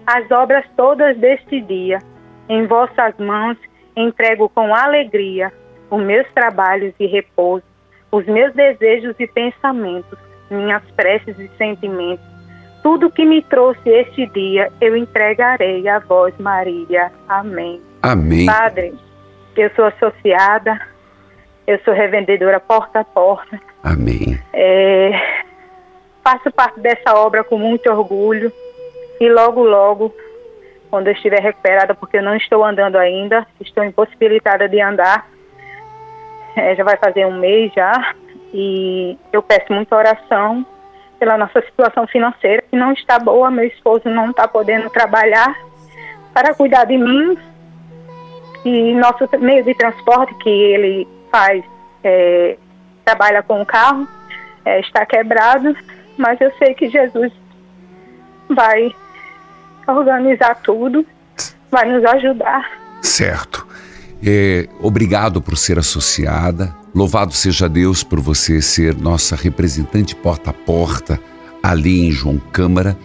as 0.05 0.29
obras 0.29 0.65
todas 0.77 1.17
deste 1.17 1.59
dia. 1.61 1.97
Em 2.47 2.67
vossas 2.67 3.17
mãos 3.17 3.57
entrego 3.97 4.47
com 4.49 4.75
alegria 4.75 5.51
os 5.89 6.03
meus 6.03 6.27
trabalhos 6.35 6.93
e 6.99 7.07
repouso, 7.07 7.63
os 8.11 8.23
meus 8.27 8.53
desejos 8.53 9.15
e 9.17 9.25
pensamentos, 9.25 10.19
minhas 10.51 10.83
preces 10.95 11.39
e 11.39 11.49
sentimentos. 11.57 12.23
Tudo 12.83 13.09
que 13.09 13.25
me 13.25 13.41
trouxe 13.41 13.89
este 13.89 14.27
dia 14.27 14.71
eu 14.79 14.95
entregarei 14.95 15.87
a 15.87 15.97
vós, 15.97 16.35
Maria. 16.37 17.11
Amém. 17.27 17.81
Amém. 18.03 18.45
Padre, 18.45 18.93
eu 19.61 19.71
sou 19.75 19.85
associada, 19.85 20.79
eu 21.65 21.79
sou 21.85 21.93
revendedora 21.93 22.59
porta 22.59 22.99
a 22.99 23.03
porta. 23.03 23.59
Amém. 23.83 24.39
É, 24.53 25.43
faço 26.23 26.51
parte 26.51 26.79
dessa 26.79 27.15
obra 27.15 27.43
com 27.43 27.57
muito 27.57 27.89
orgulho 27.89 28.51
e 29.19 29.29
logo, 29.29 29.63
logo, 29.63 30.13
quando 30.89 31.07
eu 31.07 31.13
estiver 31.13 31.41
recuperada, 31.41 31.93
porque 31.93 32.17
eu 32.17 32.23
não 32.23 32.35
estou 32.35 32.63
andando 32.63 32.97
ainda, 32.97 33.45
estou 33.59 33.83
impossibilitada 33.83 34.67
de 34.67 34.81
andar, 34.81 35.27
é, 36.55 36.75
já 36.75 36.83
vai 36.83 36.97
fazer 36.97 37.25
um 37.25 37.39
mês 37.39 37.71
já, 37.73 38.13
e 38.53 39.17
eu 39.31 39.41
peço 39.41 39.71
muita 39.73 39.95
oração 39.95 40.65
pela 41.19 41.37
nossa 41.37 41.61
situação 41.61 42.05
financeira, 42.05 42.63
que 42.69 42.75
não 42.75 42.91
está 42.91 43.17
boa, 43.17 43.49
meu 43.49 43.65
esposo 43.65 44.09
não 44.09 44.29
está 44.29 44.47
podendo 44.47 44.89
trabalhar 44.89 45.55
para 46.33 46.53
cuidar 46.53 46.85
de 46.85 46.97
mim, 46.97 47.37
e 48.65 48.93
nosso 48.95 49.27
meio 49.39 49.63
de 49.63 49.73
transporte 49.75 50.33
que 50.35 50.49
ele 50.49 51.07
faz, 51.31 51.63
é, 52.03 52.57
trabalha 53.03 53.43
com 53.43 53.61
o 53.61 53.65
carro, 53.65 54.07
é, 54.65 54.79
está 54.79 55.05
quebrado, 55.05 55.75
mas 56.17 56.39
eu 56.39 56.51
sei 56.57 56.73
que 56.73 56.89
Jesus 56.89 57.31
vai 58.49 58.93
organizar 59.87 60.55
tudo, 60.61 61.05
vai 61.69 61.91
nos 61.91 62.05
ajudar. 62.05 62.69
Certo. 63.01 63.67
É, 64.25 64.69
obrigado 64.79 65.41
por 65.41 65.57
ser 65.57 65.77
associada. 65.77 66.73
Louvado 66.95 67.33
seja 67.33 67.67
Deus 67.67 68.03
por 68.03 68.21
você 68.21 68.61
ser 68.61 68.95
nossa 68.95 69.35
representante 69.35 70.15
porta 70.15 70.51
a 70.51 70.53
porta 70.53 71.19
ali 71.61 72.07
em 72.07 72.11
João 72.11 72.37
Câmara. 72.37 72.95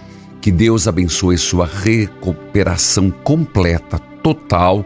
Que 0.41 0.53
Deus 0.53 0.87
abençoe 0.87 1.37
sua 1.37 1.67
recuperação 1.67 3.11
completa, 3.11 3.99
total 4.23 4.85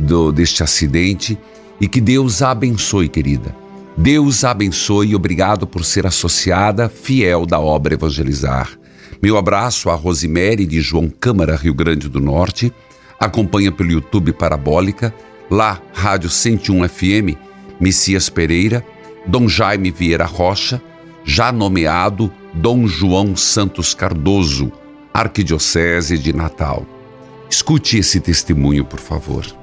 do, 0.00 0.32
deste 0.32 0.62
acidente 0.62 1.38
e 1.80 1.86
que 1.86 2.00
Deus 2.00 2.42
a 2.42 2.50
abençoe, 2.50 3.08
querida. 3.08 3.54
Deus 3.96 4.44
a 4.44 4.50
abençoe 4.50 5.08
e 5.08 5.14
obrigado 5.14 5.66
por 5.66 5.84
ser 5.84 6.06
associada 6.06 6.88
fiel 6.88 7.44
da 7.44 7.60
obra 7.60 7.94
Evangelizar. 7.94 8.70
Meu 9.22 9.36
abraço 9.36 9.90
a 9.90 9.94
Rosemary 9.94 10.64
de 10.64 10.80
João 10.80 11.08
Câmara, 11.08 11.56
Rio 11.56 11.74
Grande 11.74 12.08
do 12.08 12.20
Norte. 12.20 12.72
Acompanha 13.18 13.70
pelo 13.70 13.90
YouTube 13.90 14.32
Parabólica, 14.32 15.14
lá 15.50 15.78
Rádio 15.92 16.30
101 16.30 16.88
FM, 16.88 17.36
Messias 17.78 18.30
Pereira, 18.30 18.84
Dom 19.26 19.46
Jaime 19.46 19.90
Vieira 19.90 20.24
Rocha, 20.24 20.80
já 21.22 21.52
nomeado 21.52 22.32
Dom 22.54 22.86
João 22.86 23.36
Santos 23.36 23.92
Cardoso, 23.94 24.72
Arquidiocese 25.12 26.16
de 26.16 26.32
Natal. 26.32 26.86
Escute 27.50 27.98
esse 27.98 28.20
testemunho, 28.20 28.84
por 28.84 29.00
favor. 29.00 29.59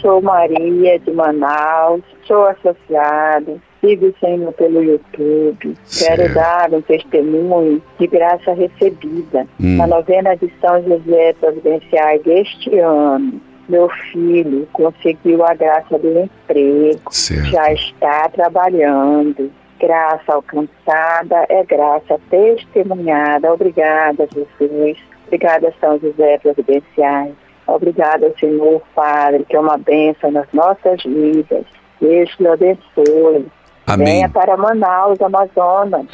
Sou 0.00 0.20
Maria 0.22 0.98
de 0.98 1.10
Manaus, 1.12 2.02
sou 2.24 2.46
associada, 2.46 3.56
sigo 3.80 4.14
sendo 4.20 4.50
pelo 4.52 4.82
YouTube. 4.82 5.76
Certo. 5.84 6.16
Quero 6.22 6.34
dar 6.34 6.72
um 6.72 6.80
testemunho 6.80 7.82
de 7.98 8.06
graça 8.06 8.52
recebida 8.52 9.46
Hum. 9.60 9.76
na 9.76 9.86
novena 9.86 10.34
de 10.36 10.50
São 10.60 10.82
José 10.82 11.34
Providencial 11.40 12.18
deste 12.24 12.78
ano. 12.78 13.40
Meu 13.68 13.88
filho 14.10 14.66
conseguiu 14.72 15.44
a 15.44 15.54
graça 15.54 15.98
do 15.98 16.08
emprego, 16.22 17.00
Certo. 17.10 17.50
já 17.50 17.72
está 17.72 18.28
trabalhando. 18.30 19.50
Graça 19.78 20.32
alcançada 20.34 21.46
é 21.48 21.64
graça 21.64 22.18
testemunhada. 22.28 23.52
Obrigada, 23.52 24.28
Jesus. 24.34 24.98
Obrigada, 25.26 25.72
São 25.80 25.98
José 26.00 26.38
Providenciais. 26.38 27.32
Obrigada, 27.74 28.32
Senhor 28.38 28.82
Padre, 28.94 29.44
que 29.48 29.56
é 29.56 29.60
uma 29.60 29.78
bênção 29.78 30.30
nas 30.30 30.46
nossas 30.52 31.02
vidas. 31.04 31.64
Deus 32.00 32.30
te 32.36 32.46
abençoe. 32.46 33.46
Amém. 33.86 34.06
Venha 34.06 34.28
para 34.28 34.56
Manaus, 34.56 35.20
Amazonas. 35.20 36.06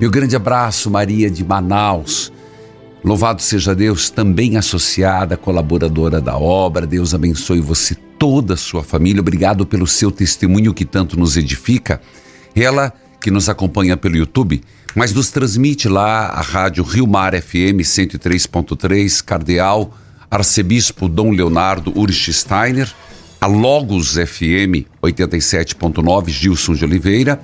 Meu 0.00 0.10
grande 0.10 0.36
abraço, 0.36 0.90
Maria 0.90 1.30
de 1.30 1.44
Manaus. 1.44 2.32
Louvado 3.04 3.40
seja 3.40 3.74
Deus, 3.74 4.10
também 4.10 4.56
associada, 4.56 5.36
colaboradora 5.36 6.20
da 6.20 6.36
obra. 6.36 6.86
Deus 6.86 7.14
abençoe 7.14 7.60
você, 7.60 7.94
toda 8.18 8.54
a 8.54 8.56
sua 8.56 8.82
família. 8.82 9.20
Obrigado 9.20 9.64
pelo 9.64 9.86
seu 9.86 10.10
testemunho 10.10 10.74
que 10.74 10.84
tanto 10.84 11.18
nos 11.18 11.36
edifica. 11.36 12.00
Ela 12.54 12.92
que 13.20 13.30
nos 13.30 13.48
acompanha 13.48 13.96
pelo 13.96 14.16
YouTube, 14.16 14.62
mas 14.94 15.12
nos 15.12 15.30
transmite 15.30 15.88
lá 15.88 16.26
a 16.26 16.40
rádio 16.40 16.82
Rio 16.84 17.06
Mar 17.06 17.32
FM 17.40 17.82
103.3, 17.82 19.22
Cardeal, 19.24 19.92
Arcebispo 20.30 21.08
Dom 21.08 21.30
Leonardo 21.30 21.92
Urich 21.96 22.32
Steiner, 22.32 22.92
a 23.40 23.46
Logos 23.46 24.14
FM 24.14 24.86
87.9, 25.02 26.28
Gilson 26.30 26.74
de 26.74 26.84
Oliveira, 26.84 27.40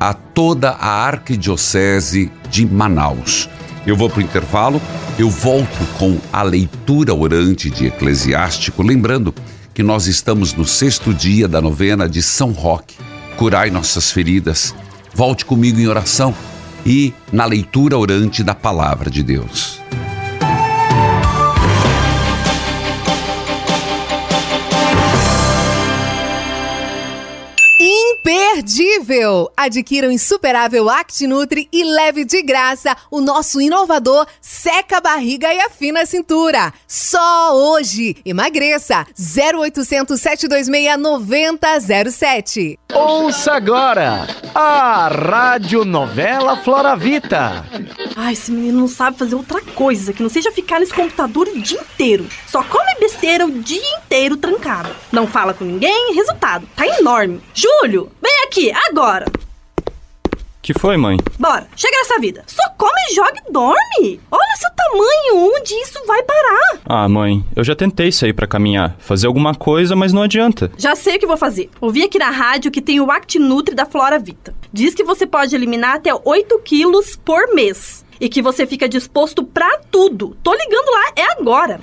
a 0.00 0.12
toda 0.12 0.70
a 0.70 1.06
Arquidiocese 1.06 2.30
de 2.50 2.66
Manaus. 2.66 3.48
Eu 3.86 3.96
vou 3.96 4.08
para 4.08 4.20
o 4.20 4.22
intervalo, 4.22 4.80
eu 5.18 5.28
volto 5.28 5.98
com 5.98 6.18
a 6.32 6.42
leitura 6.42 7.14
orante 7.14 7.68
de 7.70 7.86
Eclesiástico, 7.86 8.82
lembrando 8.82 9.34
que 9.74 9.82
nós 9.82 10.06
estamos 10.06 10.54
no 10.54 10.64
sexto 10.64 11.12
dia 11.12 11.46
da 11.46 11.60
novena 11.60 12.08
de 12.08 12.22
São 12.22 12.52
Roque. 12.52 12.96
Curai 13.36 13.70
nossas 13.70 14.10
feridas. 14.10 14.74
Volte 15.14 15.44
comigo 15.44 15.78
em 15.78 15.86
oração. 15.86 16.34
e 16.86 17.14
na 17.32 17.46
leitura 17.46 17.96
orante 17.96 18.44
da 18.44 18.54
palavra 18.54 19.10
de 19.10 19.22
Deus. 19.22 19.80
Imperdível! 28.54 29.50
Adquira 29.56 30.08
o 30.08 30.12
insuperável 30.12 30.88
ActiNutri 30.88 31.68
e 31.72 31.82
leve 31.82 32.24
de 32.24 32.40
graça 32.42 32.96
o 33.10 33.20
nosso 33.20 33.60
inovador 33.60 34.26
Seca 34.40 34.98
a 34.98 35.00
Barriga 35.00 35.52
e 35.52 35.60
Afina 35.60 36.02
a 36.02 36.06
Cintura. 36.06 36.72
Só 36.86 37.52
hoje! 37.52 38.16
Emagreça! 38.24 39.06
0800 39.18 40.20
726 40.20 40.98
9007. 40.98 42.78
Ouça 42.92 43.54
agora 43.54 44.26
a 44.54 45.08
Rádio 45.08 45.84
Novela 45.84 46.56
Floravita. 46.56 47.64
Ai, 48.14 48.34
esse 48.34 48.52
menino 48.52 48.78
não 48.80 48.88
sabe 48.88 49.18
fazer 49.18 49.34
outra 49.34 49.60
coisa 49.60 50.12
que 50.12 50.22
não 50.22 50.30
seja 50.30 50.52
ficar 50.52 50.78
nesse 50.78 50.94
computador 50.94 51.48
o 51.48 51.60
dia 51.60 51.80
inteiro. 51.80 52.26
Só 52.46 52.62
come 52.62 52.94
besteira 53.00 53.46
o 53.46 53.50
dia 53.50 53.82
inteiro 53.98 54.36
trancado. 54.36 54.90
Não 55.10 55.26
fala 55.26 55.52
com 55.52 55.64
ninguém, 55.64 56.14
resultado, 56.14 56.68
tá 56.76 56.86
enorme. 56.86 57.40
Júlio, 57.52 58.12
vem 58.22 58.43
aqui, 58.44 58.72
agora. 58.88 59.26
Que 60.62 60.72
foi, 60.72 60.96
mãe? 60.96 61.18
Bora, 61.38 61.66
chega 61.76 61.98
nessa 61.98 62.18
vida. 62.18 62.42
Só 62.46 62.62
come, 62.78 63.14
joga 63.14 63.34
e 63.46 63.52
dorme. 63.52 64.20
Olha 64.30 64.56
seu 64.56 64.70
tamanho, 64.70 65.52
onde 65.54 65.74
isso 65.74 66.00
vai 66.06 66.22
parar? 66.22 66.80
Ah, 66.86 67.06
mãe, 67.06 67.44
eu 67.54 67.62
já 67.62 67.76
tentei 67.76 68.10
sair 68.10 68.32
para 68.32 68.46
caminhar, 68.46 68.96
fazer 68.98 69.26
alguma 69.26 69.54
coisa, 69.54 69.94
mas 69.94 70.14
não 70.14 70.22
adianta. 70.22 70.72
Já 70.78 70.96
sei 70.96 71.16
o 71.16 71.18
que 71.18 71.26
vou 71.26 71.36
fazer. 71.36 71.68
Ouvi 71.82 72.02
aqui 72.02 72.18
na 72.18 72.30
rádio 72.30 72.70
que 72.70 72.80
tem 72.80 72.98
o 72.98 73.10
ActiNutri 73.10 73.74
da 73.74 73.84
Flora 73.84 74.18
Vita. 74.18 74.54
Diz 74.72 74.94
que 74.94 75.04
você 75.04 75.26
pode 75.26 75.54
eliminar 75.54 75.96
até 75.96 76.10
8 76.14 76.58
quilos 76.60 77.14
por 77.14 77.54
mês 77.54 78.02
e 78.20 78.28
que 78.28 78.42
você 78.42 78.66
fica 78.66 78.88
disposto 78.88 79.42
para 79.44 79.78
tudo. 79.90 80.36
Tô 80.42 80.52
ligando 80.54 80.90
lá, 80.90 81.12
é 81.16 81.32
agora. 81.40 81.80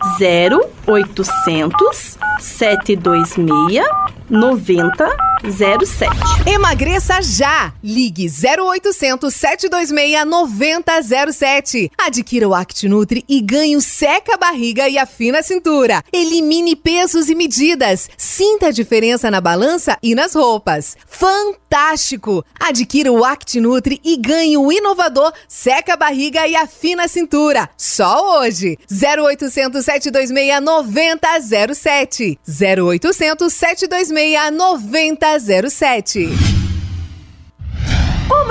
0800 0.88 2.18
726 2.40 3.86
9007. 4.30 6.10
Emagreça 6.48 7.22
já! 7.22 7.74
Ligue 7.84 8.28
0800 8.30 9.34
726 9.34 10.26
9007. 10.26 11.92
Adquira 11.98 12.48
o 12.48 12.54
ActiNutri 12.54 13.26
e 13.28 13.42
ganhe 13.42 13.76
o 13.76 13.82
seca 13.82 14.36
a 14.36 14.38
barriga 14.38 14.88
e 14.88 14.98
afina 14.98 15.40
a 15.40 15.44
cintura. 15.44 16.02
Elimine 16.14 16.76
pesos 16.78 17.30
e 17.30 17.36
medidas. 17.36 18.10
Sinta 18.16 18.68
a 18.68 18.72
diferença 18.72 19.30
na 19.30 19.42
balança 19.42 19.98
e 20.02 20.16
nas 20.16 20.34
roupas. 20.34 20.96
Fantástico! 21.06 22.46
Adquira 22.60 23.12
o 23.12 23.26
ActiNutri 23.26 24.00
e 24.04 24.16
ganhe 24.16 24.58
o 24.58 24.72
inovador 24.72 25.34
seca 25.48 25.94
a 25.94 25.98
barriga 25.98 26.31
e 26.48 26.56
afina 26.56 27.04
a 27.06 27.08
cintura. 27.08 27.70
Só 27.78 28.40
hoje. 28.40 28.78
0800 28.92 29.84
726 29.84 30.62
9007. 30.62 32.40
0800 32.48 33.50
726 33.50 34.52
9007. 34.52 36.30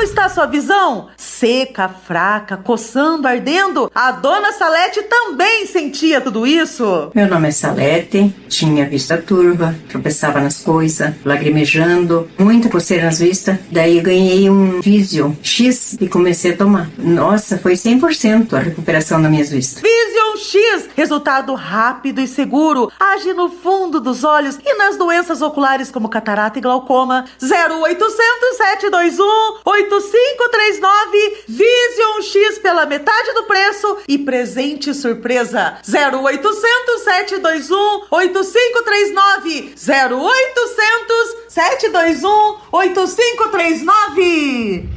Como 0.01 0.09
está 0.09 0.31
sua 0.31 0.47
visão? 0.47 1.09
Seca, 1.15 1.87
fraca, 1.87 2.57
coçando, 2.57 3.29
ardendo? 3.29 3.93
A 3.95 4.11
dona 4.13 4.51
Salete 4.51 5.03
também 5.03 5.67
sentia 5.67 6.23
tudo 6.23 6.47
isso? 6.47 7.11
Meu 7.15 7.29
nome 7.29 7.49
é 7.49 7.51
Salete, 7.51 8.35
tinha 8.49 8.89
vista 8.89 9.19
turva, 9.19 9.77
tropeçava 9.91 10.41
nas 10.41 10.61
coisas, 10.61 11.13
lagrimejando, 11.23 12.31
muita 12.39 12.71
coceira 12.71 13.05
nas 13.05 13.19
vistas. 13.19 13.59
Daí 13.71 14.01
ganhei 14.01 14.49
um 14.49 14.81
Visio 14.81 15.37
X 15.43 15.99
e 16.01 16.09
comecei 16.09 16.53
a 16.53 16.57
tomar. 16.57 16.89
Nossa, 16.97 17.59
foi 17.59 17.75
100% 17.75 18.55
a 18.55 18.59
recuperação 18.59 19.21
das 19.21 19.31
minhas 19.31 19.51
vistas. 19.51 19.83
Vision 19.83 20.37
X, 20.39 20.89
resultado 20.97 21.55
rápido 21.55 22.23
e 22.23 22.27
seguro, 22.27 22.91
age 22.99 23.35
no 23.35 23.51
fundo 23.51 24.01
dos 24.01 24.25
olhos 24.25 24.59
e 24.65 24.75
nas 24.79 24.97
doenças 24.97 25.43
oculares 25.43 25.91
como 25.91 26.09
catarata 26.09 26.59
e 26.59 26.63
glaucoma. 26.63 27.27
0800 27.43 28.57
721 28.57 29.61
8539 29.96 31.44
Vision 31.48 32.22
X 32.22 32.59
pela 32.59 32.87
metade 32.87 33.33
do 33.35 33.42
preço 33.44 33.98
e 34.07 34.18
presente 34.18 34.94
surpresa. 34.94 35.79
0800 35.87 37.00
721 37.03 38.07
8539 38.11 39.74
0800 39.76 41.37
721 41.48 42.57
8539 42.70 44.88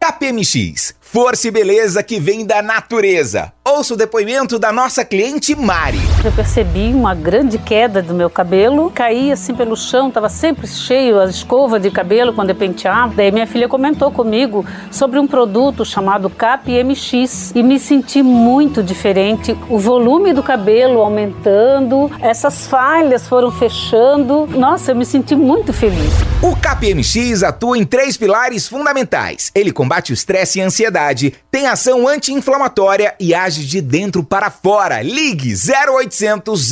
KPMX 0.00 0.94
Força 1.14 1.46
e 1.46 1.50
beleza 1.52 2.02
que 2.02 2.18
vem 2.18 2.44
da 2.44 2.60
natureza. 2.60 3.52
Ouça 3.64 3.94
o 3.94 3.96
depoimento 3.96 4.58
da 4.58 4.72
nossa 4.72 5.04
cliente 5.04 5.54
Mari. 5.54 6.00
Eu 6.24 6.32
percebi 6.32 6.92
uma 6.92 7.14
grande 7.14 7.56
queda 7.56 8.02
do 8.02 8.12
meu 8.12 8.28
cabelo, 8.28 8.90
caía 8.90 9.34
assim 9.34 9.54
pelo 9.54 9.76
chão, 9.76 10.08
estava 10.08 10.28
sempre 10.28 10.66
cheio 10.66 11.20
a 11.20 11.26
escova 11.26 11.78
de 11.78 11.88
cabelo 11.88 12.32
quando 12.32 12.50
eu 12.50 12.56
penteava. 12.56 13.14
Daí 13.14 13.30
minha 13.30 13.46
filha 13.46 13.68
comentou 13.68 14.10
comigo 14.10 14.66
sobre 14.90 15.20
um 15.20 15.26
produto 15.26 15.84
chamado 15.84 16.28
CAP-MX 16.28 17.52
e 17.54 17.62
me 17.62 17.78
senti 17.78 18.20
muito 18.20 18.82
diferente. 18.82 19.56
O 19.70 19.78
volume 19.78 20.32
do 20.32 20.42
cabelo 20.42 21.00
aumentando, 21.00 22.10
essas 22.20 22.66
falhas 22.66 23.28
foram 23.28 23.52
fechando. 23.52 24.48
Nossa, 24.48 24.90
eu 24.90 24.96
me 24.96 25.06
senti 25.06 25.36
muito 25.36 25.72
feliz. 25.72 26.12
O 26.42 26.56
CAP-MX 26.56 27.44
atua 27.44 27.78
em 27.78 27.84
três 27.84 28.16
pilares 28.16 28.66
fundamentais. 28.66 29.52
Ele 29.54 29.70
combate 29.70 30.10
o 30.10 30.14
estresse 30.14 30.58
e 30.58 30.62
a 30.62 30.66
ansiedade 30.66 31.03
tem 31.50 31.66
ação 31.66 32.06
anti-inflamatória 32.06 33.14
e 33.18 33.34
age 33.34 33.64
de 33.64 33.80
dentro 33.80 34.22
para 34.22 34.50
fora. 34.50 35.02
Ligue 35.02 35.54
0800 35.54 36.70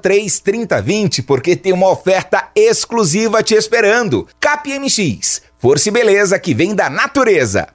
003 0.00 0.40
3020 0.40 1.22
porque 1.22 1.56
tem 1.56 1.72
uma 1.72 1.90
oferta 1.90 2.48
exclusiva 2.54 3.42
te 3.42 3.54
esperando. 3.54 4.26
CapMX, 4.40 5.42
força 5.58 5.88
e 5.88 5.92
beleza 5.92 6.38
que 6.38 6.54
vem 6.54 6.74
da 6.74 6.88
natureza. 6.88 7.68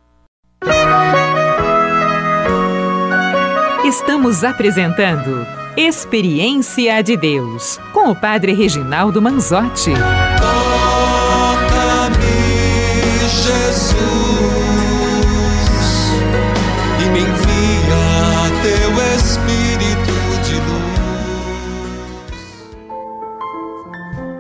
Estamos 3.86 4.43
apresentando 4.43 5.60
Experiência 5.78 7.02
de 7.02 7.15
Deus 7.15 7.80
com 7.93 8.10
o 8.10 8.15
Padre 8.15 8.54
Reginaldo 8.54 9.22
Manzotti. 9.22 9.91
Toca-me, 10.41 11.69
Jesus. 13.30 13.68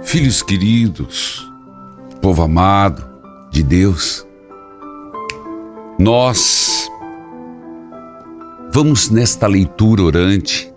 Filhos 0.09 0.41
queridos, 0.41 1.47
povo 2.19 2.41
amado 2.41 3.07
de 3.51 3.61
Deus, 3.61 4.25
nós 5.99 6.89
vamos 8.73 9.11
nesta 9.11 9.45
leitura 9.45 10.01
orante, 10.01 10.73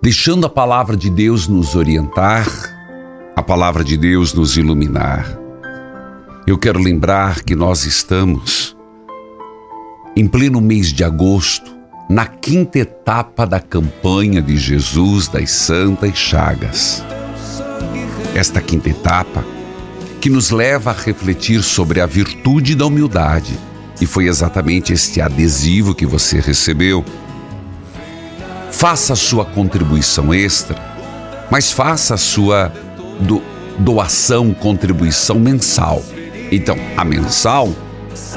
deixando 0.00 0.46
a 0.46 0.48
palavra 0.48 0.96
de 0.96 1.10
Deus 1.10 1.46
nos 1.46 1.76
orientar, 1.76 2.48
a 3.36 3.42
palavra 3.42 3.84
de 3.84 3.98
Deus 3.98 4.32
nos 4.32 4.56
iluminar. 4.56 5.38
Eu 6.46 6.56
quero 6.56 6.78
lembrar 6.78 7.42
que 7.42 7.54
nós 7.54 7.84
estamos 7.84 8.74
em 10.16 10.26
pleno 10.26 10.58
mês 10.58 10.90
de 10.90 11.04
agosto, 11.04 11.70
na 12.08 12.24
quinta 12.24 12.78
etapa 12.78 13.46
da 13.46 13.60
campanha 13.60 14.40
de 14.40 14.56
Jesus 14.56 15.28
das 15.28 15.50
Santas 15.50 16.16
Chagas 16.16 17.04
esta 18.34 18.60
quinta 18.60 18.90
etapa, 18.90 19.44
que 20.20 20.28
nos 20.28 20.50
leva 20.50 20.90
a 20.90 20.94
refletir 20.94 21.62
sobre 21.62 22.00
a 22.00 22.06
virtude 22.06 22.74
da 22.74 22.86
humildade. 22.86 23.58
E 24.00 24.06
foi 24.06 24.26
exatamente 24.26 24.92
este 24.92 25.20
adesivo 25.20 25.94
que 25.94 26.04
você 26.04 26.40
recebeu. 26.40 27.04
Faça 28.72 29.12
a 29.12 29.16
sua 29.16 29.44
contribuição 29.44 30.34
extra, 30.34 30.76
mas 31.50 31.70
faça 31.70 32.14
a 32.14 32.16
sua 32.16 32.72
do, 33.20 33.40
doação, 33.78 34.52
contribuição 34.52 35.38
mensal. 35.38 36.02
Então, 36.50 36.76
a 36.96 37.04
mensal, 37.04 37.72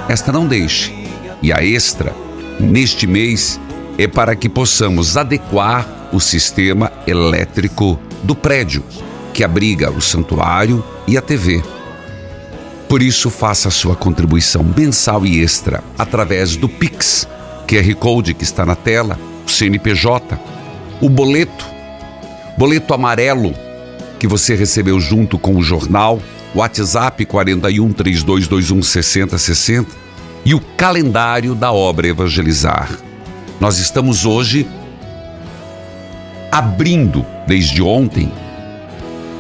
esta 0.08 0.32
não 0.32 0.46
deixe. 0.46 0.94
E 1.42 1.52
a 1.52 1.64
extra, 1.64 2.14
neste 2.60 3.08
mês, 3.08 3.60
é 3.98 4.08
para 4.08 4.36
que 4.36 4.48
possamos 4.48 5.18
adequar 5.18 6.10
o 6.14 6.20
sistema 6.20 6.92
elétrico 7.08 8.00
do 8.24 8.36
prédio 8.36 8.84
que 9.38 9.43
abriga 9.43 9.91
o 9.91 10.02
santuário 10.02 10.84
e 11.08 11.15
a 11.15 11.21
TV. 11.21 11.62
Por 12.89 13.04
isso, 13.04 13.30
faça 13.30 13.69
sua 13.69 13.95
contribuição 13.95 14.63
mensal 14.76 15.28
e 15.28 15.43
extra 15.43 15.84
através 15.95 16.56
do 16.56 16.67
Pix, 16.67 17.28
QR 17.67 17.93
Code 18.00 18.34
que 18.34 18.43
está 18.43 18.65
na 18.65 18.73
tela, 18.73 19.19
o 19.45 19.47
CNPJ, 19.47 20.39
o 21.00 21.08
boleto, 21.08 21.67
boleto 22.58 22.95
amarelo 22.95 23.54
que 24.19 24.26
você 24.26 24.56
recebeu 24.56 25.00
junto 25.00 25.38
com 25.38 25.56
o 25.56 25.62
jornal, 25.62 26.19
WhatsApp 26.56 27.23
41 27.23 27.93
3221 27.93 28.82
6060 28.82 29.91
e 30.43 30.56
o 30.56 30.60
calendário 30.60 31.54
da 31.54 31.71
obra 31.71 32.08
Evangelizar. 32.08 32.89
Nós 33.60 33.78
estamos 33.78 34.26
hoje 34.26 34.67
abrindo, 36.52 37.23
desde 37.45 37.84
ontem, 37.84 38.32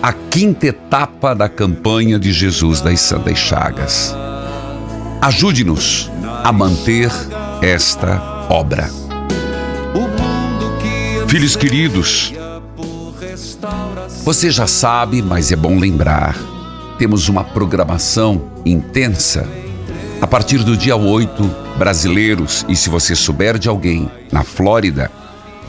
a 0.07 0.13
quinta 0.13 0.67
etapa 0.67 1.35
da 1.35 1.49
campanha 1.49 2.17
de 2.17 2.31
Jesus 2.31 2.79
das 2.79 3.01
Santas 3.01 3.37
Chagas. 3.37 4.15
Ajude-nos 5.21 6.09
a 6.45 6.49
manter 6.49 7.11
esta 7.61 8.47
obra. 8.49 8.89
Filhos 11.27 11.57
queridos, 11.57 12.33
você 14.23 14.49
já 14.49 14.65
sabe, 14.65 15.21
mas 15.21 15.51
é 15.51 15.57
bom 15.57 15.77
lembrar, 15.77 16.37
temos 16.97 17.27
uma 17.27 17.43
programação 17.43 18.49
intensa. 18.65 19.45
A 20.21 20.25
partir 20.25 20.63
do 20.63 20.77
dia 20.77 20.95
8, 20.95 21.43
brasileiros, 21.77 22.65
e 22.69 22.77
se 22.77 22.89
você 22.89 23.13
souber 23.13 23.59
de 23.59 23.67
alguém 23.67 24.09
na 24.31 24.45
Flórida, 24.45 25.11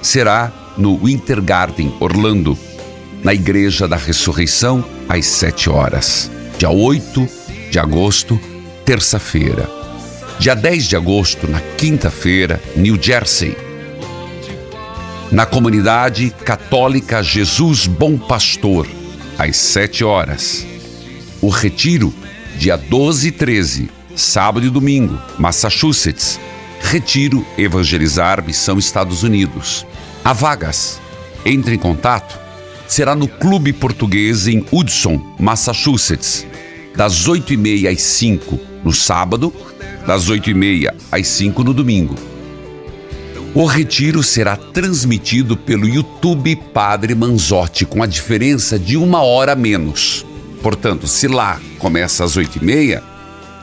será 0.00 0.52
no 0.76 0.96
Winter 0.96 1.42
Garden, 1.42 1.92
Orlando, 1.98 2.56
na 3.28 3.34
Igreja 3.34 3.86
da 3.86 3.98
Ressurreição, 3.98 4.82
às 5.06 5.26
7 5.26 5.68
horas. 5.68 6.30
Dia 6.56 6.70
8 6.70 7.28
de 7.70 7.78
agosto, 7.78 8.40
terça-feira. 8.86 9.68
Dia 10.38 10.54
10 10.54 10.84
de 10.86 10.96
agosto, 10.96 11.46
na 11.46 11.60
quinta-feira, 11.60 12.58
New 12.74 12.96
Jersey. 12.98 13.54
Na 15.30 15.44
comunidade 15.44 16.30
católica 16.42 17.22
Jesus 17.22 17.86
Bom 17.86 18.16
Pastor, 18.16 18.86
às 19.38 19.58
7 19.58 20.04
horas. 20.04 20.66
O 21.42 21.50
retiro, 21.50 22.14
dia 22.56 22.78
12 22.78 23.28
e 23.28 23.30
13, 23.30 23.90
sábado 24.16 24.64
e 24.64 24.70
domingo, 24.70 25.20
Massachusetts. 25.38 26.40
Retiro 26.80 27.44
Evangelizar 27.58 28.42
Missão 28.42 28.78
Estados 28.78 29.22
Unidos. 29.22 29.86
Há 30.24 30.32
vagas. 30.32 30.98
Entre 31.44 31.74
em 31.74 31.78
contato. 31.78 32.47
Será 32.88 33.14
no 33.14 33.28
Clube 33.28 33.74
Português 33.74 34.48
em 34.48 34.64
Hudson, 34.72 35.20
Massachusetts, 35.38 36.46
das 36.96 37.28
8h30 37.28 37.92
às 37.92 38.00
5 38.00 38.58
no 38.82 38.94
sábado, 38.94 39.52
das 40.06 40.30
8h30 40.30 40.94
às 41.12 41.28
5 41.28 41.62
no 41.62 41.74
domingo. 41.74 42.14
O 43.54 43.66
retiro 43.66 44.22
será 44.22 44.56
transmitido 44.56 45.54
pelo 45.54 45.86
YouTube 45.86 46.56
Padre 46.72 47.14
Manzotti, 47.14 47.84
com 47.84 48.02
a 48.02 48.06
diferença 48.06 48.78
de 48.78 48.96
uma 48.96 49.22
hora 49.22 49.54
menos. 49.54 50.24
Portanto, 50.62 51.06
se 51.06 51.28
lá 51.28 51.60
começa 51.78 52.24
às 52.24 52.38
8h30, 52.38 53.02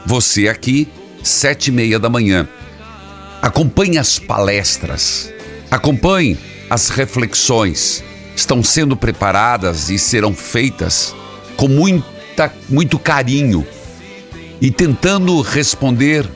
você 0.05 0.47
aqui, 0.47 0.87
7h30 1.23 1.97
da 1.97 2.09
manhã. 2.09 2.47
Acompanhe 3.41 3.97
as 3.97 4.19
palestras, 4.19 5.33
acompanhe 5.71 6.37
as 6.69 6.89
reflexões 6.89 8.03
estão 8.35 8.63
sendo 8.63 8.95
preparadas 8.95 9.89
e 9.89 9.97
serão 9.97 10.33
feitas 10.33 11.15
com 11.55 11.67
muita, 11.67 12.51
muito 12.69 12.99
carinho 12.99 13.65
e 14.61 14.71
tentando 14.71 15.39
responder 15.41 16.29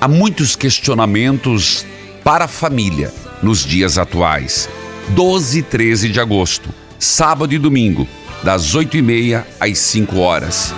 a 0.00 0.08
muitos 0.08 0.56
questionamentos 0.56 1.86
para 2.22 2.44
a 2.44 2.48
família 2.48 3.12
nos 3.42 3.64
dias 3.64 3.98
atuais. 3.98 4.68
12 5.10 5.58
e 5.58 5.62
13 5.62 6.08
de 6.08 6.20
agosto, 6.20 6.68
sábado 6.98 7.54
e 7.54 7.58
domingo, 7.58 8.06
das 8.42 8.74
8h30 8.74 9.44
às 9.60 9.78
5 9.78 10.18
horas. 10.18 10.74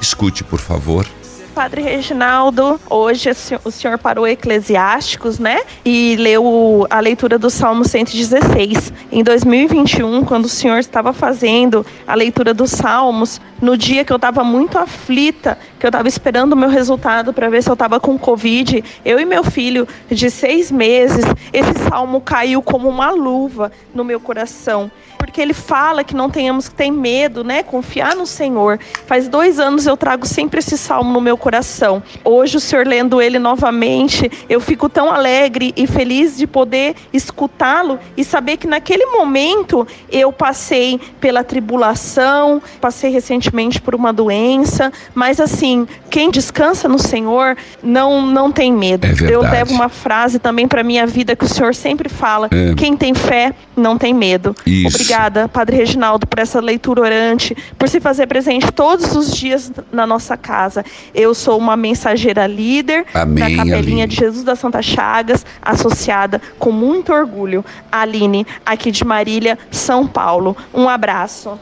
escute, 0.00 0.44
por 0.44 0.60
favor. 0.60 1.04
Padre 1.50 1.82
Reginaldo, 1.82 2.80
hoje 2.88 3.30
o 3.64 3.70
senhor 3.70 3.98
parou 3.98 4.26
Eclesiásticos, 4.26 5.38
né? 5.38 5.60
E 5.84 6.16
leu 6.16 6.86
a 6.88 7.00
leitura 7.00 7.38
do 7.38 7.50
Salmo 7.50 7.84
116. 7.84 8.92
Em 9.10 9.22
2021, 9.22 10.24
quando 10.24 10.44
o 10.44 10.48
senhor 10.48 10.78
estava 10.78 11.12
fazendo 11.12 11.84
a 12.06 12.14
leitura 12.14 12.54
dos 12.54 12.70
Salmos, 12.70 13.40
no 13.60 13.76
dia 13.76 14.04
que 14.04 14.12
eu 14.12 14.16
estava 14.16 14.44
muito 14.44 14.78
aflita, 14.78 15.58
que 15.78 15.84
eu 15.84 15.88
estava 15.88 16.08
esperando 16.08 16.52
o 16.52 16.56
meu 16.56 16.68
resultado 16.68 17.32
para 17.32 17.48
ver 17.48 17.62
se 17.62 17.68
eu 17.68 17.74
estava 17.74 17.98
com 17.98 18.18
Covid, 18.18 18.82
eu 19.04 19.18
e 19.18 19.24
meu 19.24 19.42
filho 19.44 19.86
de 20.10 20.30
seis 20.30 20.70
meses, 20.70 21.24
esse 21.52 21.74
salmo 21.88 22.20
caiu 22.20 22.62
como 22.62 22.88
uma 22.88 23.10
luva 23.10 23.72
no 23.94 24.04
meu 24.04 24.20
coração. 24.20 24.90
Porque 25.30 25.40
ele 25.40 25.54
fala 25.54 26.02
que 26.02 26.12
não 26.12 26.28
tenhamos 26.28 26.68
que 26.68 26.74
ter 26.74 26.90
medo, 26.90 27.44
né? 27.44 27.62
Confiar 27.62 28.16
no 28.16 28.26
Senhor. 28.26 28.80
Faz 29.06 29.28
dois 29.28 29.60
anos 29.60 29.86
eu 29.86 29.96
trago 29.96 30.26
sempre 30.26 30.58
esse 30.58 30.76
salmo 30.76 31.12
no 31.12 31.20
meu 31.20 31.36
coração. 31.36 32.02
Hoje, 32.24 32.56
o 32.56 32.60
Senhor 32.60 32.84
lendo 32.84 33.22
ele 33.22 33.38
novamente, 33.38 34.28
eu 34.48 34.60
fico 34.60 34.88
tão 34.88 35.08
alegre 35.08 35.72
e 35.76 35.86
feliz 35.86 36.36
de 36.36 36.48
poder 36.48 36.96
escutá-lo 37.12 38.00
e 38.16 38.24
saber 38.24 38.56
que 38.56 38.66
naquele 38.66 39.06
momento 39.06 39.86
eu 40.10 40.32
passei 40.32 41.00
pela 41.20 41.44
tribulação, 41.44 42.60
passei 42.80 43.12
recentemente 43.12 43.80
por 43.80 43.94
uma 43.94 44.12
doença, 44.12 44.92
mas 45.14 45.38
assim, 45.38 45.86
quem 46.10 46.28
descansa 46.28 46.88
no 46.88 46.98
Senhor 46.98 47.56
não 47.80 48.26
não 48.26 48.50
tem 48.50 48.72
medo. 48.72 49.06
É 49.06 49.32
eu 49.32 49.42
levo 49.42 49.72
uma 49.72 49.88
frase 49.88 50.40
também 50.40 50.66
para 50.66 50.82
minha 50.82 51.06
vida 51.06 51.36
que 51.36 51.44
o 51.44 51.48
Senhor 51.48 51.72
sempre 51.72 52.08
fala: 52.08 52.48
é. 52.50 52.74
quem 52.74 52.96
tem 52.96 53.14
fé 53.14 53.54
não 53.76 53.96
tem 53.96 54.12
medo. 54.12 54.56
Isso. 54.66 54.88
Obrigada, 54.88 55.19
Padre 55.52 55.76
Reginaldo, 55.76 56.26
por 56.26 56.38
essa 56.38 56.60
leitura 56.60 57.02
orante, 57.02 57.56
por 57.78 57.88
se 57.88 58.00
fazer 58.00 58.26
presente 58.26 58.70
todos 58.72 59.14
os 59.14 59.36
dias 59.36 59.72
na 59.92 60.06
nossa 60.06 60.36
casa. 60.36 60.84
Eu 61.14 61.34
sou 61.34 61.58
uma 61.58 61.76
mensageira 61.76 62.46
líder 62.46 63.04
Amém, 63.12 63.56
da 63.56 63.64
Capelinha 63.64 64.04
Aline. 64.04 64.06
de 64.06 64.16
Jesus 64.16 64.44
das 64.44 64.58
Santas 64.58 64.84
Chagas, 64.84 65.44
associada 65.60 66.40
com 66.58 66.70
muito 66.70 67.12
orgulho. 67.12 67.64
Aline, 67.90 68.46
aqui 68.64 68.90
de 68.90 69.04
Marília, 69.04 69.58
São 69.70 70.06
Paulo. 70.06 70.56
Um 70.72 70.88
abraço. 70.88 71.58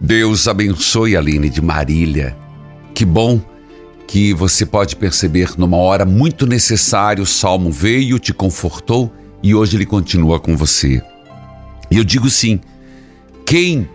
Deus 0.00 0.48
abençoe 0.48 1.16
Aline 1.16 1.48
de 1.48 1.60
Marília. 1.60 2.36
Que 2.94 3.04
bom 3.04 3.40
que 4.06 4.34
você 4.34 4.66
pode 4.66 4.96
perceber 4.96 5.54
numa 5.56 5.76
hora 5.76 6.04
muito 6.04 6.46
necessária 6.46 7.22
o 7.22 7.26
salmo 7.26 7.70
veio, 7.70 8.18
te 8.18 8.34
confortou 8.34 9.12
e 9.42 9.54
hoje 9.54 9.76
ele 9.76 9.86
continua 9.86 10.38
com 10.38 10.56
você. 10.56 11.02
E 11.90 11.96
eu 11.98 12.04
digo 12.04 12.28
sim, 12.28 12.60
quem 13.44 13.88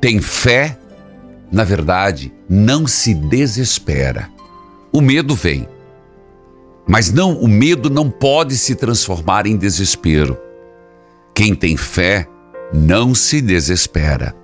tem 0.00 0.20
fé, 0.20 0.78
na 1.50 1.64
verdade, 1.64 2.32
não 2.48 2.86
se 2.86 3.14
desespera. 3.14 4.28
O 4.92 5.00
medo 5.00 5.34
vem, 5.34 5.68
mas 6.86 7.12
não, 7.12 7.38
o 7.38 7.46
medo 7.46 7.88
não 7.90 8.10
pode 8.10 8.56
se 8.56 8.74
transformar 8.74 9.46
em 9.46 9.56
desespero. 9.56 10.38
Quem 11.34 11.54
tem 11.54 11.76
fé 11.76 12.26
não 12.72 13.14
se 13.14 13.40
desespera. 13.40 14.34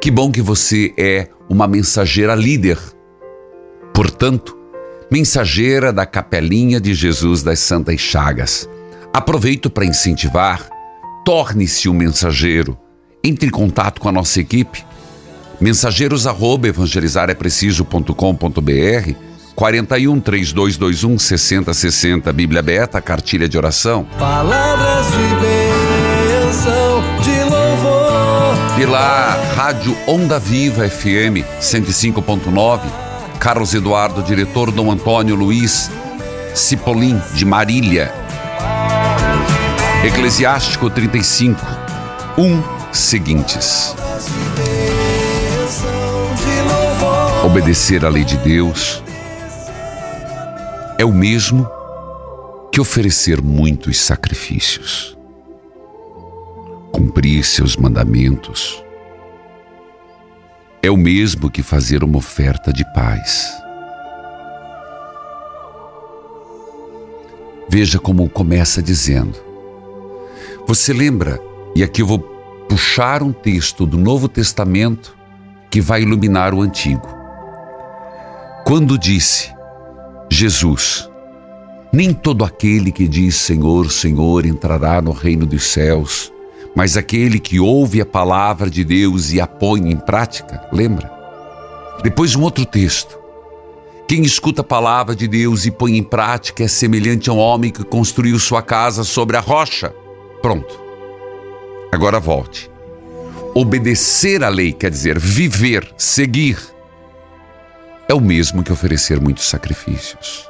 Que 0.00 0.10
bom 0.10 0.30
que 0.30 0.42
você 0.42 0.92
é 0.96 1.28
uma 1.48 1.66
mensageira 1.66 2.34
líder 2.34 2.78
Portanto, 3.98 4.56
mensageira 5.10 5.92
da 5.92 6.06
Capelinha 6.06 6.80
de 6.80 6.94
Jesus 6.94 7.42
das 7.42 7.58
Santas 7.58 8.00
Chagas. 8.00 8.70
Aproveito 9.12 9.68
para 9.68 9.84
incentivar, 9.84 10.70
torne-se 11.24 11.88
um 11.88 11.94
mensageiro. 11.94 12.78
Entre 13.28 13.48
em 13.48 13.50
contato 13.50 14.00
com 14.00 14.08
a 14.08 14.12
nossa 14.12 14.40
equipe. 14.40 14.82
Mensageiros 15.60 16.26
arroba 16.26 16.68
evangelizarepreciso.com.br 16.68 19.12
41 19.54 20.20
3221 20.20 21.18
6060 21.18 22.32
Bíblia 22.32 22.62
Beta, 22.62 23.02
cartilha 23.02 23.46
de 23.46 23.58
oração. 23.58 24.06
Palavras 24.18 25.08
de 25.08 25.18
bênção, 26.46 27.04
de 27.22 27.44
louvor. 27.50 28.56
Pela 28.78 29.34
Rádio 29.54 29.94
Onda 30.06 30.38
Viva 30.38 30.88
FM 30.88 31.44
105.9 31.60 32.80
Carlos 33.38 33.74
Eduardo, 33.74 34.22
diretor 34.22 34.70
Dom 34.70 34.90
Antônio 34.90 35.34
Luiz 35.34 35.90
Cipolim, 36.54 37.20
de 37.34 37.44
Marília. 37.44 38.10
Eclesiástico 40.02 40.88
35, 40.88 41.60
1 42.38 42.77
seguintes. 42.98 43.94
Obedecer 47.44 48.04
à 48.04 48.08
lei 48.08 48.24
de 48.24 48.36
Deus 48.38 49.02
é 50.98 51.04
o 51.04 51.12
mesmo 51.12 51.68
que 52.72 52.80
oferecer 52.80 53.40
muitos 53.40 53.98
sacrifícios. 54.00 55.16
cumprir 56.92 57.44
seus 57.44 57.76
mandamentos, 57.76 58.82
é 60.82 60.90
o 60.90 60.96
mesmo 60.96 61.48
que 61.50 61.62
fazer 61.62 62.02
uma 62.02 62.18
oferta 62.18 62.72
de 62.72 62.84
paz. 62.92 63.52
Veja 67.68 67.98
como 67.98 68.28
começa 68.28 68.82
dizendo. 68.82 69.38
Você 70.66 70.92
lembra, 70.92 71.40
e 71.74 71.82
aqui 71.84 72.02
eu 72.02 72.06
vou 72.06 72.37
puxar 72.68 73.22
um 73.22 73.32
texto 73.32 73.86
do 73.86 73.96
Novo 73.96 74.28
Testamento 74.28 75.16
que 75.70 75.80
vai 75.80 76.02
iluminar 76.02 76.52
o 76.52 76.60
Antigo. 76.60 77.08
Quando 78.64 78.98
disse 78.98 79.50
Jesus, 80.30 81.08
nem 81.92 82.12
todo 82.12 82.44
aquele 82.44 82.92
que 82.92 83.08
diz 83.08 83.36
Senhor, 83.36 83.90
Senhor 83.90 84.44
entrará 84.44 85.00
no 85.00 85.12
reino 85.12 85.46
dos 85.46 85.64
céus, 85.64 86.30
mas 86.76 86.96
aquele 86.96 87.38
que 87.40 87.58
ouve 87.58 88.00
a 88.00 88.06
palavra 88.06 88.68
de 88.68 88.84
Deus 88.84 89.32
e 89.32 89.40
a 89.40 89.46
põe 89.46 89.90
em 89.90 89.96
prática, 89.96 90.62
lembra? 90.70 91.10
Depois 92.02 92.36
um 92.36 92.42
outro 92.42 92.66
texto. 92.66 93.18
Quem 94.06 94.22
escuta 94.22 94.60
a 94.60 94.64
palavra 94.64 95.14
de 95.14 95.26
Deus 95.26 95.66
e 95.66 95.70
põe 95.70 95.96
em 95.96 96.02
prática 96.02 96.64
é 96.64 96.68
semelhante 96.68 97.28
a 97.28 97.32
um 97.32 97.38
homem 97.38 97.70
que 97.70 97.84
construiu 97.84 98.38
sua 98.38 98.62
casa 98.62 99.04
sobre 99.04 99.36
a 99.36 99.40
rocha. 99.40 99.94
Pronto. 100.40 100.87
Agora 101.92 102.20
volte. 102.20 102.70
Obedecer 103.54 104.44
à 104.44 104.48
lei 104.48 104.72
quer 104.72 104.90
dizer 104.90 105.18
viver, 105.18 105.92
seguir. 105.96 106.58
É 108.08 108.14
o 108.14 108.20
mesmo 108.20 108.62
que 108.62 108.72
oferecer 108.72 109.20
muitos 109.20 109.48
sacrifícios. 109.48 110.48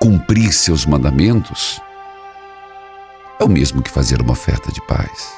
Cumprir 0.00 0.52
seus 0.52 0.86
mandamentos 0.86 1.80
é 3.38 3.44
o 3.44 3.48
mesmo 3.48 3.82
que 3.82 3.90
fazer 3.90 4.20
uma 4.20 4.32
oferta 4.32 4.70
de 4.70 4.80
paz. 4.86 5.32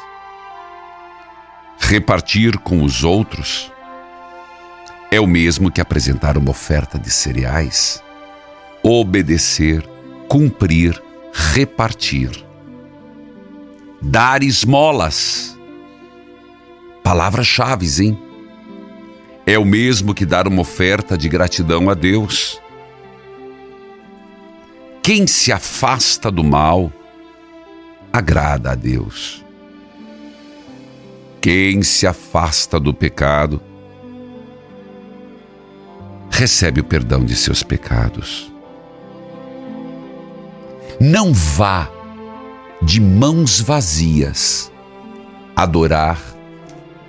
Repartir 1.78 2.58
com 2.58 2.82
os 2.82 3.02
outros 3.02 3.72
é 5.10 5.20
o 5.20 5.26
mesmo 5.26 5.70
que 5.70 5.80
apresentar 5.80 6.36
uma 6.36 6.50
oferta 6.50 6.98
de 6.98 7.10
cereais. 7.10 8.02
Obedecer, 8.82 9.82
cumprir, 10.28 11.00
repartir. 11.32 12.30
Dar 14.06 14.42
esmolas. 14.42 15.58
Palavras-chave, 17.02 17.86
hein? 18.04 18.18
É 19.46 19.58
o 19.58 19.64
mesmo 19.64 20.14
que 20.14 20.26
dar 20.26 20.46
uma 20.46 20.60
oferta 20.60 21.16
de 21.16 21.26
gratidão 21.26 21.88
a 21.88 21.94
Deus. 21.94 22.60
Quem 25.02 25.26
se 25.26 25.50
afasta 25.50 26.30
do 26.30 26.44
mal, 26.44 26.92
agrada 28.12 28.72
a 28.72 28.74
Deus. 28.74 29.42
Quem 31.40 31.82
se 31.82 32.06
afasta 32.06 32.78
do 32.78 32.92
pecado, 32.92 33.60
recebe 36.30 36.82
o 36.82 36.84
perdão 36.84 37.24
de 37.24 37.34
seus 37.34 37.62
pecados. 37.62 38.52
Não 41.00 41.32
vá 41.32 41.93
de 42.84 43.00
mãos 43.00 43.60
vazias 43.62 44.70
adorar 45.56 46.20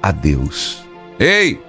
a 0.02 0.12
Deus. 0.12 0.86
Ei! 1.20 1.60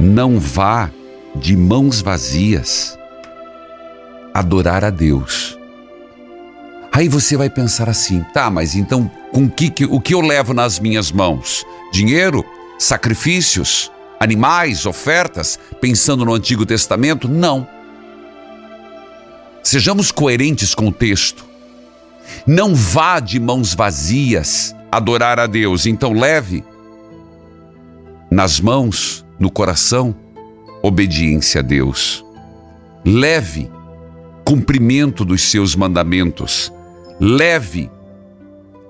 Não 0.00 0.38
vá 0.38 0.88
de 1.34 1.56
mãos 1.56 2.00
vazias 2.00 2.96
adorar 4.32 4.84
a 4.84 4.90
Deus. 4.90 5.58
Aí 6.92 7.08
você 7.08 7.36
vai 7.36 7.50
pensar 7.50 7.88
assim, 7.88 8.24
tá, 8.32 8.48
mas 8.48 8.76
então 8.76 9.10
com 9.32 9.50
que, 9.50 9.68
que, 9.68 9.84
o 9.84 10.00
que 10.00 10.14
eu 10.14 10.20
levo 10.20 10.54
nas 10.54 10.78
minhas 10.78 11.10
mãos? 11.10 11.64
Dinheiro? 11.92 12.44
Sacrifícios? 12.78 13.90
Animais? 14.20 14.86
Ofertas? 14.86 15.58
Pensando 15.80 16.24
no 16.24 16.34
Antigo 16.34 16.64
Testamento? 16.64 17.28
Não. 17.28 17.75
Sejamos 19.66 20.12
coerentes 20.12 20.76
com 20.76 20.86
o 20.86 20.92
texto. 20.92 21.44
Não 22.46 22.72
vá 22.72 23.18
de 23.18 23.40
mãos 23.40 23.74
vazias 23.74 24.72
adorar 24.92 25.40
a 25.40 25.46
Deus, 25.48 25.86
então 25.86 26.12
leve 26.12 26.62
nas 28.30 28.60
mãos, 28.60 29.26
no 29.40 29.50
coração, 29.50 30.14
obediência 30.80 31.62
a 31.62 31.62
Deus. 31.62 32.24
Leve 33.04 33.68
cumprimento 34.44 35.24
dos 35.24 35.42
seus 35.42 35.74
mandamentos 35.74 36.72
leve 37.18 37.90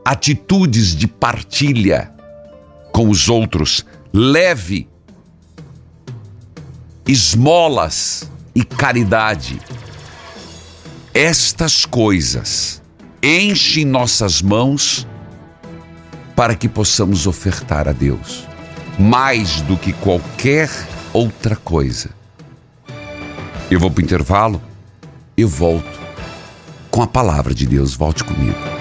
atitudes 0.04 0.94
de 0.94 1.08
partilha 1.08 2.12
com 2.92 3.08
os 3.08 3.30
outros, 3.30 3.82
leve 4.12 4.86
esmolas 7.08 8.30
e 8.54 8.62
caridade. 8.62 9.58
Estas 11.18 11.86
coisas 11.86 12.82
enchem 13.22 13.86
nossas 13.86 14.42
mãos 14.42 15.08
para 16.36 16.54
que 16.54 16.68
possamos 16.68 17.26
ofertar 17.26 17.88
a 17.88 17.92
Deus 17.92 18.46
mais 18.98 19.62
do 19.62 19.78
que 19.78 19.94
qualquer 19.94 20.68
outra 21.14 21.56
coisa. 21.56 22.10
Eu 23.70 23.80
vou 23.80 23.90
para 23.90 24.02
o 24.02 24.04
intervalo, 24.04 24.60
eu 25.38 25.48
volto 25.48 25.98
com 26.90 27.00
a 27.00 27.06
palavra 27.06 27.54
de 27.54 27.64
Deus. 27.64 27.94
Volte 27.94 28.22
comigo. 28.22 28.75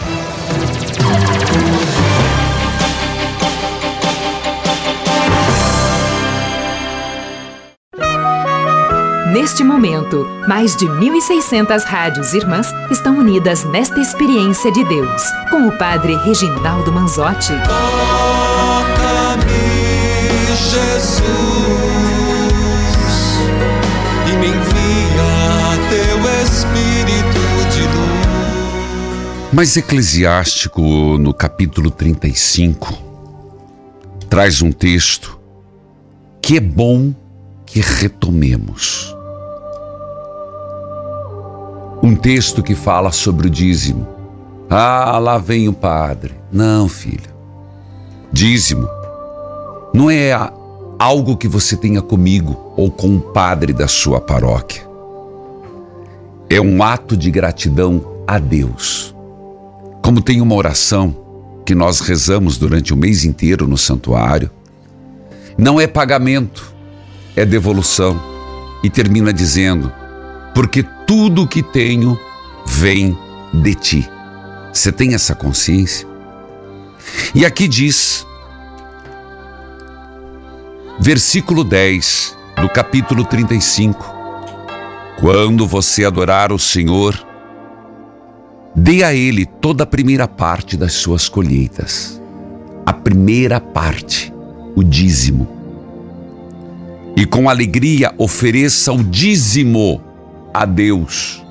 Neste 9.36 9.66
momento, 9.66 10.26
mais 10.48 10.78
de 10.78 10.86
1.600 10.86 11.84
rádios 11.84 12.34
irmãs 12.34 12.68
estão 12.90 13.18
unidas 13.18 13.66
nesta 13.66 14.00
experiência 14.00 14.72
de 14.72 14.82
Deus, 14.86 15.22
com 15.50 15.68
o 15.68 15.78
Padre 15.78 16.16
Reginaldo 16.16 16.90
Manzotti. 16.90 17.52
Toca-me, 17.68 19.44
Jesus, 20.56 21.26
e 24.26 24.32
me 24.38 24.48
envia 24.48 25.76
teu 25.90 26.18
Espírito 26.42 27.36
mas 29.52 29.76
Eclesiástico, 29.76 30.82
no 31.18 31.34
capítulo 31.34 31.92
35, 31.92 32.94
traz 34.30 34.62
um 34.62 34.72
texto 34.72 35.38
que 36.42 36.56
é 36.56 36.62
bom 36.62 37.14
que 37.66 37.82
retomemos. 37.82 39.15
Um 42.06 42.16
texto 42.16 42.62
que 42.62 42.76
fala 42.76 43.12
sobre 43.12 43.48
o 43.48 43.50
dízimo. 43.50 44.08
Ah, 44.70 45.18
lá 45.18 45.40
vem 45.40 45.68
o 45.68 45.74
padre. 45.74 46.36
Não, 46.52 46.88
filha. 46.88 47.34
Dízimo 48.32 48.88
não 49.92 50.12
é 50.12 50.32
algo 51.00 51.36
que 51.36 51.48
você 51.48 51.76
tenha 51.76 52.04
comigo 52.04 52.74
ou 52.78 52.92
com 52.92 53.16
o 53.16 53.20
padre 53.20 53.74
da 53.74 53.88
sua 53.88 54.22
paróquia. 54.22 54.84
É 56.48 56.62
um 56.62 56.84
ato 56.84 57.18
de 57.18 57.32
gratidão 57.32 58.24
a 58.28 58.38
Deus. 58.38 59.16
Como 60.04 60.22
tem 60.22 60.42
uma 60.42 60.54
oração 60.54 61.16
que 61.66 61.74
nós 61.74 62.02
rezamos 62.02 62.60
durante 62.60 62.94
o 62.94 62.98
mês 62.98 63.26
inteiro 63.26 63.68
no 63.68 63.80
santuário, 63.80 64.52
não 65.58 65.82
é 65.82 65.88
pagamento, 65.88 66.72
é 67.36 67.44
devolução. 67.44 68.22
E 68.84 68.92
termina 68.92 69.34
dizendo: 69.34 69.92
Porque 70.56 70.82
tudo 71.06 71.44
o 71.44 71.48
que 71.48 71.62
tenho 71.62 72.20
vem 72.66 73.16
de 73.54 73.76
ti. 73.76 74.10
Você 74.74 74.92
tem 74.92 75.14
essa 75.14 75.36
consciência? 75.36 76.08
E 77.36 77.46
aqui 77.46 77.68
diz, 77.68 78.26
versículo 81.00 81.64
10 81.64 82.36
do 82.60 82.70
capítulo 82.70 83.24
35: 83.24 84.12
Quando 85.20 85.68
você 85.68 86.04
adorar 86.04 86.52
o 86.52 86.58
Senhor, 86.58 87.24
Dê 88.76 89.04
a 89.06 89.14
ele 89.14 89.46
toda 89.46 89.86
a 89.86 89.88
primeira 89.88 90.28
parte 90.28 90.76
das 90.76 90.92
suas 90.92 91.30
colheitas. 91.30 92.22
A 92.86 92.92
primeira 92.92 93.62
parte, 93.62 94.34
o 94.76 94.84
dízimo. 94.84 95.48
E 97.16 97.26
com 97.26 97.50
alegria 97.50 98.14
ofereça 98.18 98.92
o 98.92 99.02
dízimo 99.02 100.04
a 100.56 100.64
Deus. 100.64 101.46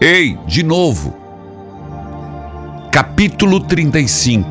Ei, 0.00 0.38
de 0.46 0.62
novo. 0.62 1.12
Capítulo 2.92 3.58
35, 3.58 4.48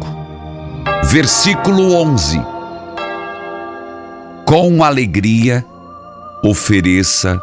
versículo 1.05 1.93
11. 1.93 2.41
Com 4.45 4.83
alegria 4.83 5.65
ofereça 6.43 7.41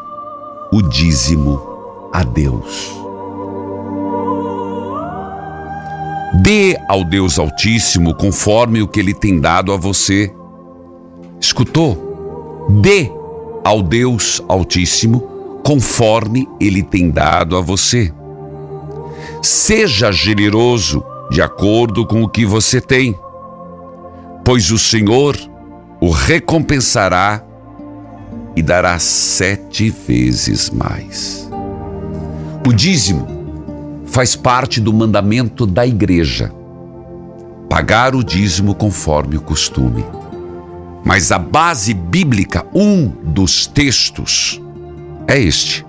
o 0.70 0.82
dízimo 0.82 1.58
a 2.12 2.22
Deus. 2.22 2.92
Dê 6.42 6.76
ao 6.86 7.02
Deus 7.02 7.38
Altíssimo 7.38 8.14
conforme 8.14 8.82
o 8.82 8.88
que 8.88 9.00
ele 9.00 9.14
tem 9.14 9.40
dado 9.40 9.72
a 9.72 9.78
você. 9.78 10.30
Escutou? 11.40 12.68
Dê 12.82 13.10
ao 13.64 13.82
Deus 13.82 14.42
Altíssimo 14.48 15.31
conforme 15.62 16.48
ele 16.60 16.82
tem 16.82 17.10
dado 17.10 17.56
a 17.56 17.60
você. 17.60 18.12
Seja 19.42 20.12
generoso 20.12 21.04
de 21.30 21.40
acordo 21.40 22.06
com 22.06 22.22
o 22.22 22.28
que 22.28 22.44
você 22.44 22.80
tem, 22.80 23.18
pois 24.44 24.70
o 24.70 24.78
Senhor 24.78 25.36
o 26.00 26.10
recompensará 26.10 27.42
e 28.54 28.62
dará 28.62 28.98
sete 28.98 29.90
vezes 29.90 30.70
mais. 30.70 31.48
O 32.66 32.72
dízimo 32.72 33.26
faz 34.04 34.36
parte 34.36 34.80
do 34.80 34.92
mandamento 34.92 35.66
da 35.66 35.86
igreja. 35.86 36.52
Pagar 37.68 38.14
o 38.14 38.22
dízimo 38.22 38.74
conforme 38.74 39.36
o 39.36 39.40
costume. 39.40 40.04
Mas 41.04 41.32
a 41.32 41.38
base 41.38 41.94
bíblica, 41.94 42.64
um 42.74 43.08
dos 43.08 43.66
textos, 43.66 44.61
é 45.26 45.38
este. 45.38 45.84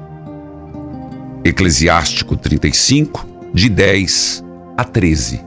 Eclesiástico 1.44 2.38
35, 2.38 3.26
de 3.54 3.70
10 3.70 4.44
a 4.78 4.84
13. 4.84 5.42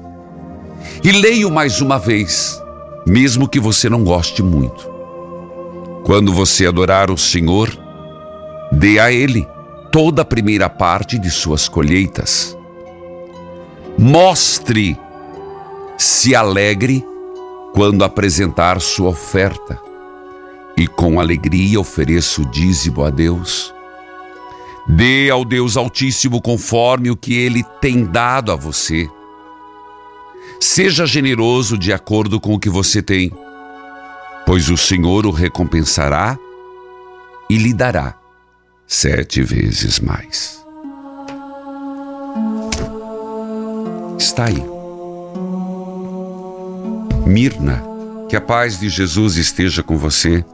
E 1.03 1.13
leio 1.13 1.51
mais 1.51 1.81
uma 1.81 1.99
vez, 1.99 2.61
mesmo 3.07 3.49
que 3.49 3.61
você 3.61 3.89
não 3.89 4.05
goste 4.05 4.43
muito. 4.43 4.91
Quando 6.05 6.33
você 6.33 6.67
adorar 6.67 7.11
o 7.11 7.19
Senhor, 7.19 7.71
dê 8.73 8.99
a 8.99 9.13
Ele 9.13 9.47
toda 9.91 10.23
a 10.23 10.25
primeira 10.25 10.69
parte 10.69 11.19
de 11.19 11.31
suas 11.31 11.69
colheitas. 11.69 12.57
Mostre, 13.99 14.99
se 15.97 16.35
alegre 16.35 17.05
quando 17.73 18.05
apresentar 18.05 18.81
sua 18.81 19.09
oferta, 19.09 19.79
e 20.77 20.87
com 20.87 21.19
alegria 21.19 21.81
ofereça 21.81 22.43
o 22.43 22.51
dízimo 22.51 23.03
a 23.05 23.11
Deus. 23.11 23.75
Dê 24.89 25.31
ao 25.31 25.45
Deus 25.45 25.77
Altíssimo 25.77 26.41
conforme 26.41 27.11
o 27.11 27.17
que 27.17 27.35
Ele 27.35 27.63
tem 27.81 28.05
dado 28.05 28.53
a 28.53 28.57
você. 28.57 29.09
Seja 30.61 31.05
generoso 31.07 31.77
de 31.77 31.93
acordo 31.93 32.41
com 32.41 32.55
o 32.55 32.59
que 32.59 32.71
você 32.71 33.03
tem, 33.03 33.31
pois 34.47 34.71
o 34.71 34.77
Senhor 34.77 35.27
o 35.27 35.31
recompensará 35.31 36.39
e 37.51 37.59
lhe 37.59 37.75
dará 37.75 38.15
sete 38.87 39.43
vezes 39.43 39.99
mais. 39.99 40.65
Está 44.19 44.47
aí. 44.47 44.63
Mirna, 47.27 47.83
que 48.29 48.37
a 48.37 48.41
paz 48.41 48.79
de 48.79 48.89
Jesus 48.89 49.37
esteja 49.37 49.83
com 49.83 49.99
você. 49.99 50.45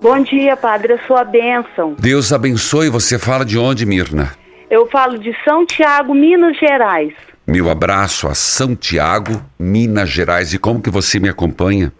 Bom 0.00 0.22
dia, 0.22 0.56
padre. 0.56 0.92
Eu 0.92 0.98
sou 1.06 1.16
a 1.16 1.24
bênção. 1.24 1.94
Deus 1.98 2.32
abençoe. 2.32 2.88
Você 2.90 3.18
fala 3.18 3.44
de 3.44 3.58
onde, 3.58 3.86
Mirna? 3.86 4.32
Eu 4.70 4.86
falo 4.88 5.18
de 5.18 5.34
São 5.44 5.64
Tiago, 5.64 6.14
Minas 6.14 6.58
Gerais. 6.58 7.14
Meu 7.46 7.70
abraço 7.70 8.26
a 8.26 8.34
São 8.34 8.74
Tiago, 8.74 9.42
Minas 9.58 10.08
Gerais. 10.08 10.52
E 10.52 10.58
como 10.58 10.82
que 10.82 10.90
você 10.90 11.18
me 11.18 11.28
acompanha? 11.28 11.92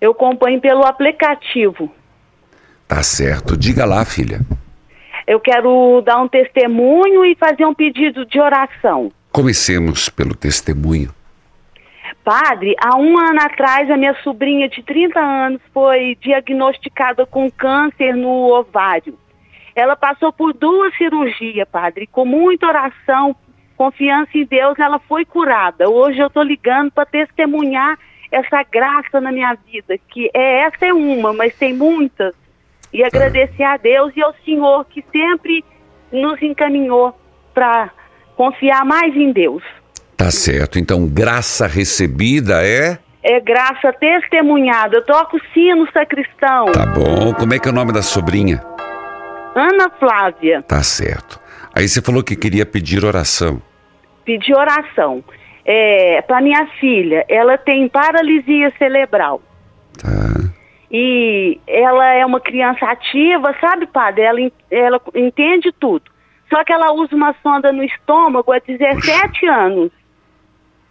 Eu 0.00 0.12
acompanho 0.12 0.60
pelo 0.60 0.84
aplicativo. 0.84 1.92
Tá 2.88 3.02
certo. 3.02 3.56
Diga 3.56 3.84
lá, 3.84 4.04
filha. 4.04 4.40
Eu 5.26 5.38
quero 5.38 6.02
dar 6.04 6.20
um 6.20 6.26
testemunho 6.26 7.24
e 7.24 7.36
fazer 7.36 7.64
um 7.64 7.74
pedido 7.74 8.24
de 8.26 8.40
oração. 8.40 9.12
Comecemos 9.30 10.08
pelo 10.08 10.34
testemunho. 10.34 11.14
Padre, 12.24 12.74
há 12.78 12.96
um 12.96 13.18
ano 13.18 13.40
atrás, 13.40 13.90
a 13.90 13.96
minha 13.96 14.14
sobrinha 14.22 14.68
de 14.68 14.82
30 14.82 15.18
anos 15.18 15.60
foi 15.72 16.16
diagnosticada 16.20 17.24
com 17.26 17.50
câncer 17.50 18.14
no 18.14 18.52
ovário. 18.52 19.18
Ela 19.74 19.96
passou 19.96 20.32
por 20.32 20.52
duas 20.52 20.94
cirurgias, 20.96 21.68
padre, 21.68 22.06
com 22.06 22.24
muita 22.24 22.66
oração, 22.66 23.34
confiança 23.76 24.36
em 24.36 24.44
Deus, 24.44 24.78
ela 24.78 24.98
foi 24.98 25.24
curada. 25.24 25.88
Hoje 25.88 26.18
eu 26.18 26.26
estou 26.26 26.42
ligando 26.42 26.90
para 26.90 27.06
testemunhar 27.06 27.98
essa 28.30 28.62
graça 28.62 29.20
na 29.20 29.32
minha 29.32 29.54
vida, 29.54 29.96
que 30.08 30.30
é 30.34 30.62
essa 30.62 30.86
é 30.86 30.92
uma, 30.92 31.32
mas 31.32 31.56
tem 31.56 31.74
muitas. 31.74 32.34
E 32.92 33.02
agradecer 33.02 33.62
a 33.62 33.76
Deus 33.76 34.12
e 34.16 34.22
ao 34.22 34.34
Senhor 34.44 34.84
que 34.84 35.02
sempre 35.10 35.64
nos 36.12 36.42
encaminhou 36.42 37.18
para 37.54 37.90
confiar 38.36 38.84
mais 38.84 39.14
em 39.16 39.32
Deus. 39.32 39.62
Tá 40.20 40.30
certo. 40.30 40.78
Então, 40.78 41.08
graça 41.08 41.66
recebida 41.66 42.62
é? 42.62 42.98
É 43.22 43.40
graça 43.40 43.90
testemunhada. 43.90 44.98
Eu 44.98 45.02
toco 45.06 45.40
sino 45.54 45.90
sacristão. 45.92 46.66
Tá 46.66 46.84
bom. 46.84 47.32
Como 47.32 47.54
é 47.54 47.58
que 47.58 47.66
é 47.66 47.70
o 47.70 47.74
nome 47.74 47.90
da 47.90 48.02
sobrinha? 48.02 48.60
Ana 49.54 49.88
Flávia. 49.98 50.60
Tá 50.60 50.82
certo. 50.82 51.40
Aí 51.74 51.88
você 51.88 52.02
falou 52.02 52.22
que 52.22 52.36
queria 52.36 52.66
pedir 52.66 53.02
oração. 53.02 53.62
Pedir 54.22 54.54
oração. 54.54 55.24
É, 55.64 56.20
para 56.20 56.42
minha 56.42 56.66
filha, 56.78 57.24
ela 57.26 57.56
tem 57.56 57.88
paralisia 57.88 58.70
cerebral. 58.76 59.40
Tá. 59.96 60.50
E 60.92 61.58
ela 61.66 62.12
é 62.12 62.26
uma 62.26 62.40
criança 62.40 62.84
ativa, 62.84 63.56
sabe, 63.58 63.86
padre? 63.86 64.20
Ela, 64.20 64.52
ela 64.70 65.00
entende 65.14 65.72
tudo. 65.80 66.10
Só 66.50 66.62
que 66.62 66.74
ela 66.74 66.92
usa 66.92 67.16
uma 67.16 67.34
sonda 67.42 67.72
no 67.72 67.82
estômago 67.82 68.52
há 68.52 68.58
17 68.58 69.46
anos. 69.46 69.90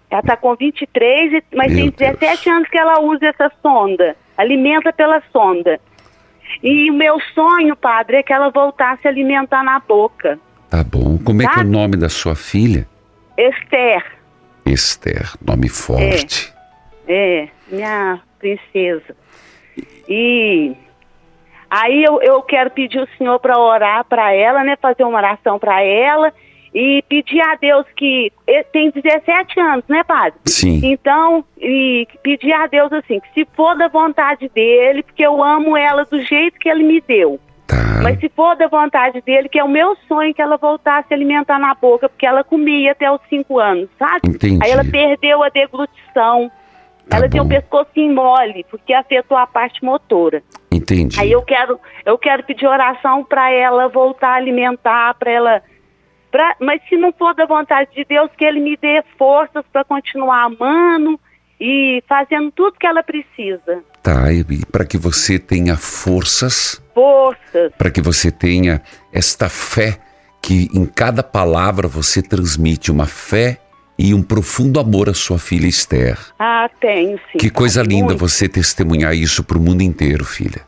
Ela 0.10 0.22
está 0.22 0.36
com 0.36 0.56
23, 0.56 1.44
mas 1.54 1.72
Meu 1.72 1.92
tem 1.92 2.10
17 2.10 2.50
anos 2.50 2.70
que 2.70 2.78
ela 2.78 3.00
usa 3.02 3.28
essa 3.28 3.52
sonda. 3.62 4.16
Alimenta 4.38 4.92
pela 4.92 5.22
sonda. 5.32 5.80
E 6.64 6.90
o 6.90 6.94
meu 6.94 7.20
sonho, 7.36 7.76
padre, 7.76 8.18
é 8.18 8.24
que 8.24 8.34
ela 8.34 8.50
voltasse 8.50 9.08
a 9.08 9.12
alimentar 9.12 9.64
na 9.64 9.80
boca. 9.80 10.40
Tá 10.70 10.84
bom. 10.84 11.18
Como 11.24 11.42
é 11.42 11.46
que 11.46 11.52
é 11.52 11.54
o 11.54 11.58
Sabe? 11.58 11.70
nome 11.70 11.96
da 11.98 12.10
sua 12.10 12.36
filha? 12.36 12.88
Esther, 13.38 14.04
Esther. 14.66 15.32
Nome 15.46 15.70
forte. 15.70 16.52
é, 17.08 17.48
minha 17.72 18.20
princesa. 18.40 19.16
E 20.08 20.76
aí 21.70 22.04
eu, 22.04 22.22
eu 22.22 22.42
quero 22.42 22.72
pedir 22.72 23.00
o 23.00 23.08
senhor 23.18 23.40
para 23.40 23.58
orar 23.60 24.04
para 24.06 24.34
ela, 24.34 24.64
né? 24.64 24.76
Fazer 24.82 25.04
uma 25.04 25.18
oração 25.18 25.60
para 25.60 25.82
ela 25.84 26.34
e 26.74 27.04
pedir 27.10 27.42
a 27.42 27.56
Deus 27.56 27.86
que 27.96 28.32
tem 28.72 28.92
17 28.92 29.60
anos, 29.60 29.86
né, 29.88 30.04
padre? 30.04 30.40
Sim. 30.46 30.82
Então, 30.84 31.44
e 31.60 32.08
pedir 32.22 32.54
a 32.54 32.68
Deus 32.68 32.92
assim, 32.94 33.20
que 33.20 33.34
se 33.34 33.48
for 33.56 33.78
da 33.78 33.88
vontade 33.88 34.50
dele, 34.54 35.04
porque 35.04 35.26
eu 35.26 35.44
amo 35.44 35.76
ela 35.76 36.06
do 36.06 36.22
jeito 36.22 36.60
que 36.60 36.70
ele 36.70 36.84
me 36.84 37.02
deu. 37.02 37.40
Tá. 37.66 38.00
Mas 38.02 38.20
se 38.20 38.30
for 38.30 38.56
da 38.56 38.68
vontade 38.68 39.22
dele, 39.22 39.50
que 39.50 39.60
é 39.60 39.64
o 39.64 39.70
meu 39.70 39.96
sonho 40.08 40.34
que 40.34 40.42
ela 40.42 40.58
voltasse 40.58 41.14
a 41.14 41.16
alimentar 41.16 41.60
na 41.60 41.76
boca, 41.76 42.10
porque 42.10 42.26
ela 42.26 42.44
comia 42.44 42.94
até 42.94 43.12
os 43.12 43.22
5 43.30 43.60
anos, 43.60 43.90
sabe? 43.98 44.22
Entendi. 44.28 44.60
Aí 44.64 44.72
ela 44.72 44.84
perdeu 44.84 45.44
a 45.44 45.50
deglutição. 45.50 46.52
ela 47.12 47.28
tem 47.28 47.42
o 47.42 47.48
pescocinho 47.48 48.14
mole, 48.14 48.66
porque 48.70 48.94
afetou 48.94 49.38
a 49.38 49.48
parte 49.48 49.84
motora. 49.84 50.44
Entendi. 50.72 51.20
Aí 51.20 51.32
eu 51.32 51.42
quero, 51.42 51.80
eu 52.06 52.18
quero 52.18 52.44
pedir 52.44 52.68
oração 52.68 53.24
para 53.24 53.52
ela 53.52 53.88
voltar 53.88 54.30
a 54.30 54.36
alimentar, 54.36 55.16
para 55.16 55.32
ela. 55.32 55.64
Pra, 56.32 56.56
mas 56.60 56.82
se 56.88 56.96
não 56.96 57.12
for 57.12 57.34
da 57.34 57.46
vontade 57.46 57.90
de 57.96 58.06
Deus, 58.06 58.30
que 58.38 58.46
Ele 58.46 58.60
me 58.60 58.78
dê 58.78 59.04
forças 59.18 59.64
para 59.72 59.84
continuar 59.84 60.44
amando 60.46 61.20
e 61.60 62.04
fazendo 62.08 62.52
tudo 62.52 62.78
que 62.80 62.88
ela 62.88 63.04
precisa. 63.04 63.84
Tá, 64.02 64.32
e 64.32 64.44
para 64.72 64.86
que 64.86 64.98
você 64.98 65.38
tenha 65.38 65.76
forças, 65.76 66.82
Forças. 66.94 67.72
para 67.78 67.92
que 67.92 68.02
você 68.02 68.32
tenha 68.32 68.82
esta 69.12 69.50
fé 69.50 70.00
que 70.42 70.70
em 70.74 70.86
cada 70.86 71.22
palavra 71.22 71.88
você 71.88 72.22
transmite 72.22 72.92
uma 72.92 73.06
fé 73.06 73.58
e 73.98 74.14
um 74.14 74.24
profundo 74.24 74.80
amor 74.80 75.10
à 75.10 75.14
sua 75.14 75.38
filha 75.38 75.68
Esther. 75.68 76.18
Ah, 76.40 76.70
tenho 76.80 77.20
sim. 77.32 77.38
que 77.38 77.50
coisa 77.50 77.82
linda 77.84 78.06
muito. 78.14 78.20
você 78.20 78.48
testemunhar 78.48 79.14
isso 79.14 79.44
para 79.44 79.58
o 79.58 79.62
mundo 79.62 79.82
inteiro, 79.82 80.24
filha. 80.24 80.62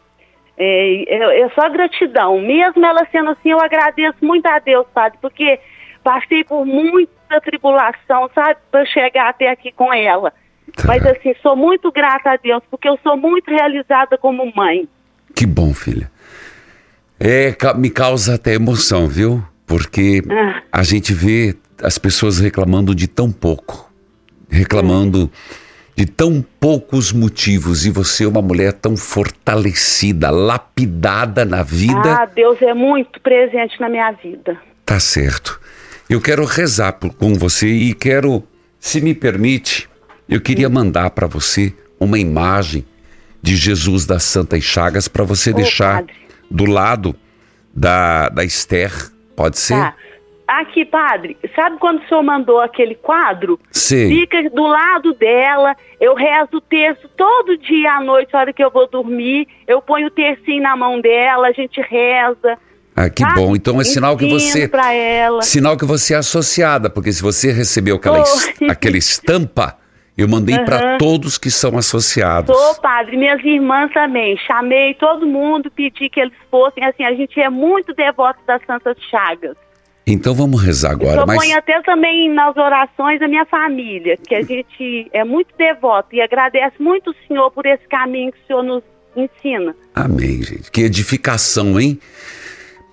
É, 0.63 1.15
é, 1.15 1.41
é 1.41 1.49
só 1.49 1.67
gratidão. 1.69 2.39
Mesmo 2.39 2.85
ela 2.85 3.07
sendo 3.11 3.31
assim, 3.31 3.49
eu 3.49 3.59
agradeço 3.59 4.17
muito 4.21 4.45
a 4.45 4.59
Deus, 4.59 4.85
padre, 4.93 5.17
porque 5.21 5.59
passei 6.03 6.43
por 6.43 6.65
muita 6.65 7.41
tribulação, 7.41 8.29
sabe, 8.35 8.57
para 8.71 8.85
chegar 8.85 9.29
até 9.29 9.49
aqui 9.49 9.71
com 9.71 9.91
ela. 9.91 10.31
Mas 10.85 11.05
assim, 11.05 11.33
sou 11.41 11.55
muito 11.55 11.91
grata 11.91 12.31
a 12.31 12.37
Deus, 12.37 12.61
porque 12.69 12.87
eu 12.87 12.97
sou 13.03 13.17
muito 13.17 13.49
realizada 13.49 14.17
como 14.17 14.51
mãe. 14.55 14.87
Que 15.35 15.45
bom, 15.45 15.73
filha. 15.73 16.11
É, 17.19 17.55
me 17.75 17.89
causa 17.89 18.35
até 18.35 18.53
emoção, 18.53 19.07
viu? 19.07 19.43
Porque 19.65 20.21
Ah. 20.29 20.61
a 20.71 20.83
gente 20.83 21.13
vê 21.13 21.55
as 21.83 21.97
pessoas 21.97 22.39
reclamando 22.39 22.93
de 22.93 23.07
tão 23.07 23.31
pouco, 23.31 23.91
reclamando 24.49 25.29
de 25.95 26.05
tão 26.05 26.43
poucos 26.59 27.11
motivos, 27.11 27.85
e 27.85 27.89
você 27.91 28.23
é 28.23 28.27
uma 28.27 28.41
mulher 28.41 28.73
tão 28.73 28.95
fortalecida, 28.97 30.29
lapidada 30.31 31.43
na 31.45 31.63
vida. 31.63 32.15
Ah, 32.21 32.25
Deus 32.25 32.61
é 32.61 32.73
muito 32.73 33.19
presente 33.21 33.79
na 33.79 33.89
minha 33.89 34.11
vida. 34.11 34.57
Tá 34.85 34.99
certo. 34.99 35.59
Eu 36.09 36.19
quero 36.21 36.45
rezar 36.45 36.93
por- 36.93 37.13
com 37.13 37.33
você 37.35 37.67
e 37.67 37.93
quero 37.93 38.43
se 38.79 38.99
me 39.01 39.13
permite, 39.13 39.87
eu 40.27 40.41
queria 40.41 40.69
mandar 40.69 41.11
para 41.11 41.27
você 41.27 41.73
uma 41.99 42.17
imagem 42.17 42.83
de 43.41 43.55
Jesus 43.55 44.05
das 44.05 44.23
Santas 44.23 44.63
Chagas 44.63 45.07
para 45.07 45.23
você 45.23 45.51
deixar 45.53 45.97
padre. 46.01 46.13
do 46.49 46.65
lado 46.65 47.15
da, 47.73 48.29
da 48.29 48.43
Esther. 48.43 48.91
Pode 49.35 49.59
ser? 49.59 49.75
Tá. 49.75 49.95
Aqui, 50.53 50.83
padre, 50.83 51.37
sabe 51.55 51.77
quando 51.77 52.01
o 52.03 52.07
senhor 52.09 52.21
mandou 52.23 52.59
aquele 52.59 52.93
quadro? 52.95 53.57
Sei. 53.71 54.09
Fica 54.09 54.49
do 54.49 54.63
lado 54.67 55.13
dela, 55.13 55.77
eu 55.97 56.13
rezo 56.13 56.57
o 56.57 56.61
terço 56.61 57.07
todo 57.15 57.57
dia 57.57 57.93
à 57.93 58.01
noite, 58.03 58.33
na 58.33 58.39
hora 58.41 58.51
que 58.51 58.61
eu 58.61 58.69
vou 58.69 58.85
dormir, 58.89 59.47
eu 59.65 59.81
ponho 59.81 60.07
o 60.07 60.11
tercinho 60.11 60.61
na 60.61 60.75
mão 60.75 60.99
dela, 60.99 61.47
a 61.47 61.51
gente 61.53 61.79
reza. 61.79 62.57
Ah, 62.93 63.09
que 63.09 63.23
bom. 63.33 63.55
Então 63.55 63.79
é 63.79 63.85
sinal 63.85 64.17
que 64.17 64.25
você. 64.29 64.69
Sinal 65.41 65.77
que 65.77 65.85
você 65.85 66.15
é 66.15 66.17
associada, 66.17 66.89
porque 66.89 67.13
se 67.13 67.21
você 67.21 67.53
recebeu 67.53 67.95
aquela, 67.95 68.19
es- 68.19 68.53
Tô. 68.59 68.65
aquela 68.69 68.97
estampa, 68.97 69.77
eu 70.17 70.27
mandei 70.27 70.59
para 70.59 70.75
Aham. 70.75 70.97
todos 70.97 71.37
que 71.37 71.49
são 71.49 71.77
associados. 71.77 72.53
Sou 72.53 72.75
padre, 72.81 73.15
minhas 73.15 73.41
irmãs 73.45 73.89
também. 73.93 74.35
Chamei 74.45 74.93
todo 74.95 75.25
mundo, 75.25 75.71
pedi 75.71 76.09
que 76.09 76.19
eles 76.19 76.33
fossem. 76.51 76.83
Assim, 76.83 77.05
a 77.05 77.13
gente 77.13 77.39
é 77.39 77.49
muito 77.49 77.93
devoto 77.93 78.39
das 78.45 78.61
Santas 78.67 78.97
Chagas. 79.09 79.55
Então 80.05 80.33
vamos 80.33 80.61
rezar 80.61 80.91
agora. 80.91 81.21
eu 81.21 81.27
Mas 81.27 81.37
ponho 81.37 81.57
até 81.57 81.81
também 81.83 82.33
nas 82.33 82.55
orações 82.57 83.19
da 83.19 83.27
minha 83.27 83.45
família, 83.45 84.17
que 84.17 84.35
a 84.35 84.41
gente 84.41 85.07
é 85.13 85.23
muito 85.23 85.55
devoto 85.57 86.15
e 86.15 86.21
agradece 86.21 86.75
muito 86.79 87.11
o 87.11 87.15
Senhor 87.27 87.51
por 87.51 87.65
esse 87.65 87.87
caminho 87.87 88.31
que 88.31 88.39
o 88.39 88.47
Senhor 88.47 88.63
nos 88.63 88.83
ensina. 89.15 89.75
Amém, 89.93 90.41
gente. 90.43 90.71
Que 90.71 90.81
edificação, 90.81 91.79
hein? 91.79 91.99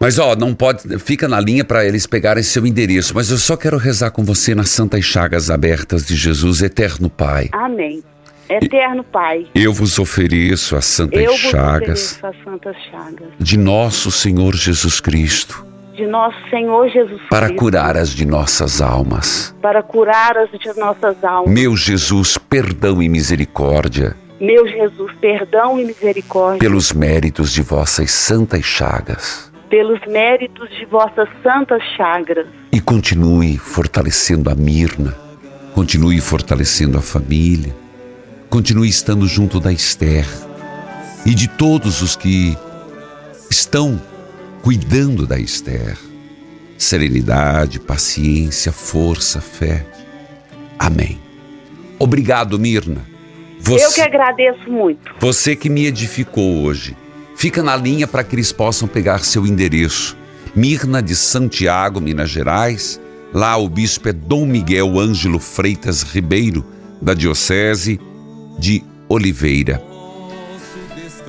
Mas 0.01 0.19
ó, 0.19 0.37
não 0.37 0.55
pode. 0.55 0.99
Fica 1.01 1.27
na 1.27 1.41
linha 1.41 1.65
para 1.65 1.85
eles 1.85 2.07
pegarem 2.07 2.43
seu 2.43 2.65
endereço. 2.67 3.15
Mas 3.15 3.31
eu 3.31 3.39
só 3.39 3.57
quero 3.57 3.77
rezar 3.77 4.11
com 4.11 4.23
você 4.23 4.55
nas 4.55 4.71
santas 4.71 5.05
chagas 5.05 5.51
abertas 5.51 6.07
de 6.07 6.15
Jesus, 6.15 6.63
eterno 6.63 7.11
Pai. 7.11 7.49
Amém. 7.53 8.03
Eterno 8.49 9.05
Pai, 9.05 9.47
Eu 9.55 9.75
vos 9.75 9.99
ofereço 9.99 10.75
as 10.75 10.87
santas 10.87 11.35
chagas 11.35 12.17
ofereço 12.17 12.27
as 12.27 12.45
santas 12.45 12.77
chagas 12.91 13.29
de 13.39 13.59
nosso 13.59 14.11
Senhor 14.11 14.55
Jesus 14.55 15.01
Cristo 15.01 15.68
de 15.99 16.07
nosso 16.07 16.37
Senhor 16.49 16.89
Jesus 16.89 17.21
para 17.29 17.47
Cristo, 17.49 17.59
curar 17.59 17.97
as 17.97 18.11
de 18.11 18.25
nossas 18.25 18.81
almas. 18.81 19.53
para 19.61 19.83
curar 19.83 20.39
as 20.39 20.51
de 20.53 20.73
nossas 20.79 21.23
almas. 21.25 21.53
Meu 21.53 21.77
Jesus, 21.77 22.39
perdão 22.39 23.03
e 23.03 23.09
misericórdia 23.09 24.17
Meu 24.41 24.65
Jesus, 24.69 25.13
perdão 25.21 25.79
e 25.81 25.85
misericórdia 25.85 26.61
pelos 26.61 26.93
méritos 26.93 27.53
de 27.53 27.63
vossas 27.63 28.13
santas 28.13 28.65
chagas. 28.65 29.51
pelos 29.69 30.01
méritos 30.07 30.71
de 30.71 30.87
vossas 30.87 31.29
santas 31.43 31.83
chagras. 31.97 32.47
E 32.73 32.81
continue 32.81 33.59
fortalecendo 33.59 34.49
a 34.49 34.55
Mirna, 34.55 35.15
continue 35.75 36.21
fortalecendo 36.21 36.97
a 36.97 37.03
família, 37.03 37.75
continue 38.49 38.89
estando 38.89 39.27
junto 39.27 39.59
da 39.59 39.73
Esther 39.73 40.25
e 41.27 41.35
de 41.35 41.49
todos 41.49 42.01
os 42.01 42.15
que 42.15 42.57
estão 43.51 44.01
cuidando 44.63 45.27
da 45.27 45.39
Esther. 45.39 45.97
Serenidade, 46.77 47.81
paciência, 47.81 48.71
força, 48.71 49.41
fé. 49.41 49.85
Amém. 50.79 51.19
Obrigado, 51.99 52.59
Mirna. 52.59 53.05
Você, 53.61 53.85
Eu 53.85 53.93
que 53.93 54.01
agradeço 54.01 54.71
muito. 54.71 55.13
você 55.19 55.57
que 55.57 55.69
me 55.69 55.87
edificou 55.87 56.63
hoje. 56.63 56.97
Fica 57.37 57.63
na 57.63 57.77
linha 57.77 58.07
para 58.07 58.23
que 58.23 58.35
eles 58.37 58.53
possam 58.53 58.87
pegar 58.87 59.25
seu 59.25 59.47
endereço. 59.47 60.17
Mirna 60.55 61.03
de 61.03 61.15
Santiago, 61.17 62.01
Minas 62.01 62.31
Gerais. 62.31 63.01
Lá 63.33 63.57
o 63.57 63.69
bispo 63.69 64.09
é 64.09 64.13
Dom 64.13 64.47
Miguel 64.47 64.99
Ângelo 64.99 65.39
Freitas 65.39 66.03
Ribeiro, 66.03 66.65
da 67.03 67.15
Diocese 67.15 68.01
de 68.59 68.83
Oliveira. 69.09 69.83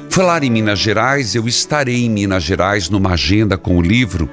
Falar 0.09 0.43
em 0.43 0.49
Minas 0.49 0.79
Gerais, 0.79 1.35
eu 1.35 1.47
estarei 1.47 2.03
em 2.03 2.09
Minas 2.09 2.43
Gerais 2.43 2.89
numa 2.89 3.11
agenda 3.11 3.57
com 3.59 3.77
o 3.77 3.81
livro 3.81 4.27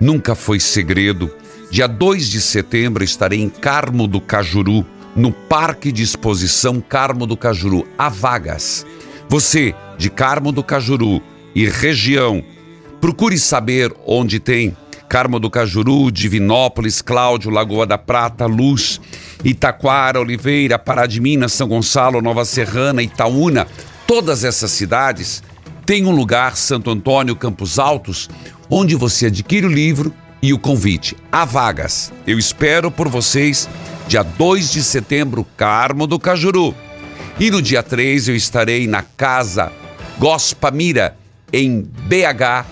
Nunca 0.00 0.34
Foi 0.34 0.58
Segredo. 0.58 1.30
Dia 1.70 1.86
2 1.86 2.30
de 2.30 2.40
setembro 2.40 3.04
estarei 3.04 3.40
em 3.40 3.48
Carmo 3.50 4.08
do 4.08 4.22
Cajuru, 4.22 4.86
no 5.14 5.30
Parque 5.30 5.92
de 5.92 6.02
Exposição 6.02 6.80
Carmo 6.80 7.26
do 7.26 7.36
Cajuru. 7.36 7.86
Há 7.98 8.08
vagas. 8.08 8.86
Você, 9.28 9.74
de 9.98 10.08
Carmo 10.08 10.50
do 10.50 10.64
Cajuru 10.64 11.20
e 11.54 11.68
região, 11.68 12.42
procure 12.98 13.38
saber 13.38 13.94
onde 14.06 14.40
tem 14.40 14.74
Carmo 15.10 15.38
do 15.38 15.50
Cajuru, 15.50 16.10
Divinópolis, 16.10 17.02
Cláudio, 17.02 17.50
Lagoa 17.50 17.86
da 17.86 17.98
Prata, 17.98 18.46
Luz, 18.46 18.98
Itaquara, 19.44 20.20
Oliveira, 20.20 20.78
Pará 20.78 21.06
de 21.06 21.20
Minas, 21.20 21.52
São 21.52 21.68
Gonçalo, 21.68 22.22
Nova 22.22 22.46
Serrana, 22.46 23.02
Itaúna. 23.02 23.66
Todas 24.08 24.42
essas 24.42 24.70
cidades 24.70 25.42
têm 25.84 26.06
um 26.06 26.12
lugar, 26.12 26.56
Santo 26.56 26.90
Antônio, 26.90 27.36
Campos 27.36 27.78
Altos, 27.78 28.26
onde 28.70 28.94
você 28.94 29.26
adquire 29.26 29.66
o 29.66 29.70
livro 29.70 30.14
e 30.40 30.50
o 30.54 30.58
convite. 30.58 31.14
Há 31.30 31.44
vagas. 31.44 32.10
Eu 32.26 32.38
espero 32.38 32.90
por 32.90 33.06
vocês 33.06 33.68
dia 34.08 34.22
2 34.22 34.72
de 34.72 34.82
setembro, 34.82 35.46
Carmo 35.58 36.06
do 36.06 36.18
Cajuru. 36.18 36.74
E 37.38 37.50
no 37.50 37.60
dia 37.60 37.82
3 37.82 38.28
eu 38.28 38.34
estarei 38.34 38.86
na 38.86 39.02
Casa 39.02 39.70
Gospamira, 40.18 41.14
em 41.52 41.82
BH, 41.82 42.64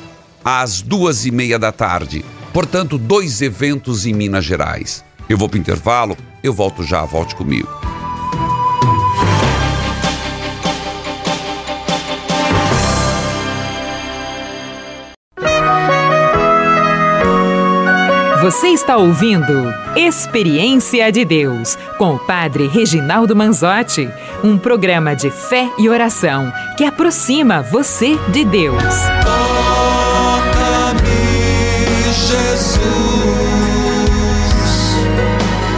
às 0.43 0.80
duas 0.80 1.26
e 1.26 1.30
meia 1.30 1.59
da 1.59 1.70
tarde. 1.70 2.24
Portanto, 2.51 2.97
dois 2.97 3.43
eventos 3.43 4.07
em 4.07 4.14
Minas 4.14 4.47
Gerais. 4.47 5.05
Eu 5.28 5.37
vou 5.37 5.51
para 5.51 5.59
o 5.59 5.61
intervalo, 5.61 6.16
eu 6.43 6.55
volto 6.55 6.82
já, 6.82 7.05
volte 7.05 7.37
comigo. 7.37 7.86
Você 18.47 18.68
está 18.68 18.97
ouvindo 18.97 19.74
Experiência 19.97 21.11
de 21.11 21.24
Deus 21.24 21.76
com 21.99 22.14
o 22.14 22.18
Padre 22.20 22.68
Reginaldo 22.68 23.34
Manzotti, 23.34 24.09
um 24.44 24.57
programa 24.57 25.16
de 25.16 25.32
fé 25.32 25.68
e 25.76 25.88
oração 25.88 26.53
que 26.76 26.84
aproxima 26.84 27.61
você 27.61 28.16
de 28.28 28.44
Deus. 28.44 28.84
Toca-me, 29.24 31.03
Jesus, 32.05 32.78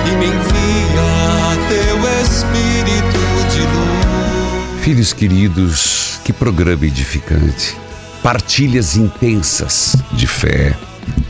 e 0.05 0.11
me 0.17 0.27
envia 0.27 1.57
teu 1.71 1.97
Espírito 2.21 3.23
de 3.51 3.63
luz. 3.63 4.83
Filhos 4.83 5.15
queridos, 5.15 6.21
que 6.23 6.35
programa 6.35 6.85
edificante. 6.85 7.79
Partilhas 8.23 8.95
intensas 8.95 9.97
de 10.13 10.27
fé. 10.27 10.77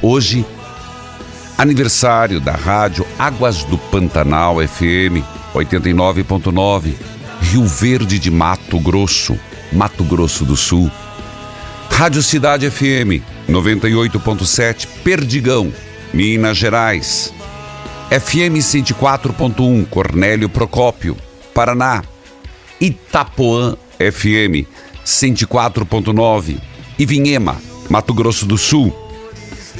Hoje, 0.02 0.44
aniversário 1.58 2.40
da 2.40 2.52
rádio 2.52 3.04
Águas 3.18 3.64
do 3.64 3.76
Pantanal 3.76 4.56
FM 4.66 5.26
89.9, 5.52 6.94
Rio 7.42 7.66
Verde 7.66 8.20
de 8.20 8.30
Mato 8.30 8.78
Grosso, 8.78 9.36
Mato 9.72 10.04
Grosso 10.04 10.44
do 10.44 10.56
Sul. 10.56 10.88
Rádio 11.90 12.22
Cidade 12.22 12.70
FM 12.70 13.20
98.7, 13.48 14.86
Perdigão, 15.02 15.72
Minas 16.14 16.56
Gerais. 16.56 17.34
FM 18.08 18.58
104.1, 18.60 19.84
Cornélio 19.88 20.48
Procópio, 20.48 21.16
Paraná. 21.52 22.04
Itapoã 22.80 23.76
FM 23.98 24.64
104.9, 25.04 26.60
Ivinhema, 26.96 27.60
Mato 27.90 28.14
Grosso 28.14 28.46
do 28.46 28.56
Sul. 28.56 28.96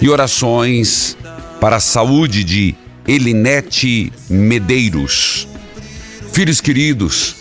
E 0.00 0.08
orações 0.08 1.16
para 1.60 1.76
a 1.76 1.80
saúde 1.80 2.44
de 2.44 2.74
Elinete 3.06 4.12
Medeiros. 4.28 5.48
Filhos 6.32 6.60
queridos, 6.60 7.36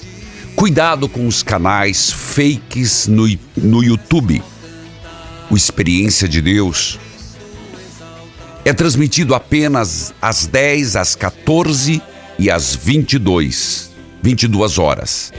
cuidado 0.55 1.07
com 1.07 1.27
os 1.27 1.43
canais 1.43 2.11
fakes 2.11 3.07
no, 3.07 3.27
no 3.55 3.83
YouTube. 3.83 4.41
O 5.49 5.55
Experiência 5.55 6.27
de 6.27 6.41
Deus 6.41 6.99
é 8.65 8.73
transmitido 8.73 9.35
apenas 9.35 10.13
às 10.21 10.47
10, 10.47 10.95
às 10.95 11.15
14 11.15 12.01
e 12.39 12.49
às 12.49 12.75
22, 12.75 13.91
22 14.21 14.77
horas. 14.79 15.31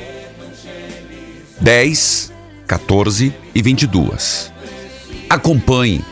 10, 1.61 2.33
14 2.67 3.35
e 3.55 3.63
22. 3.63 4.53
Acompanhe 5.29 6.03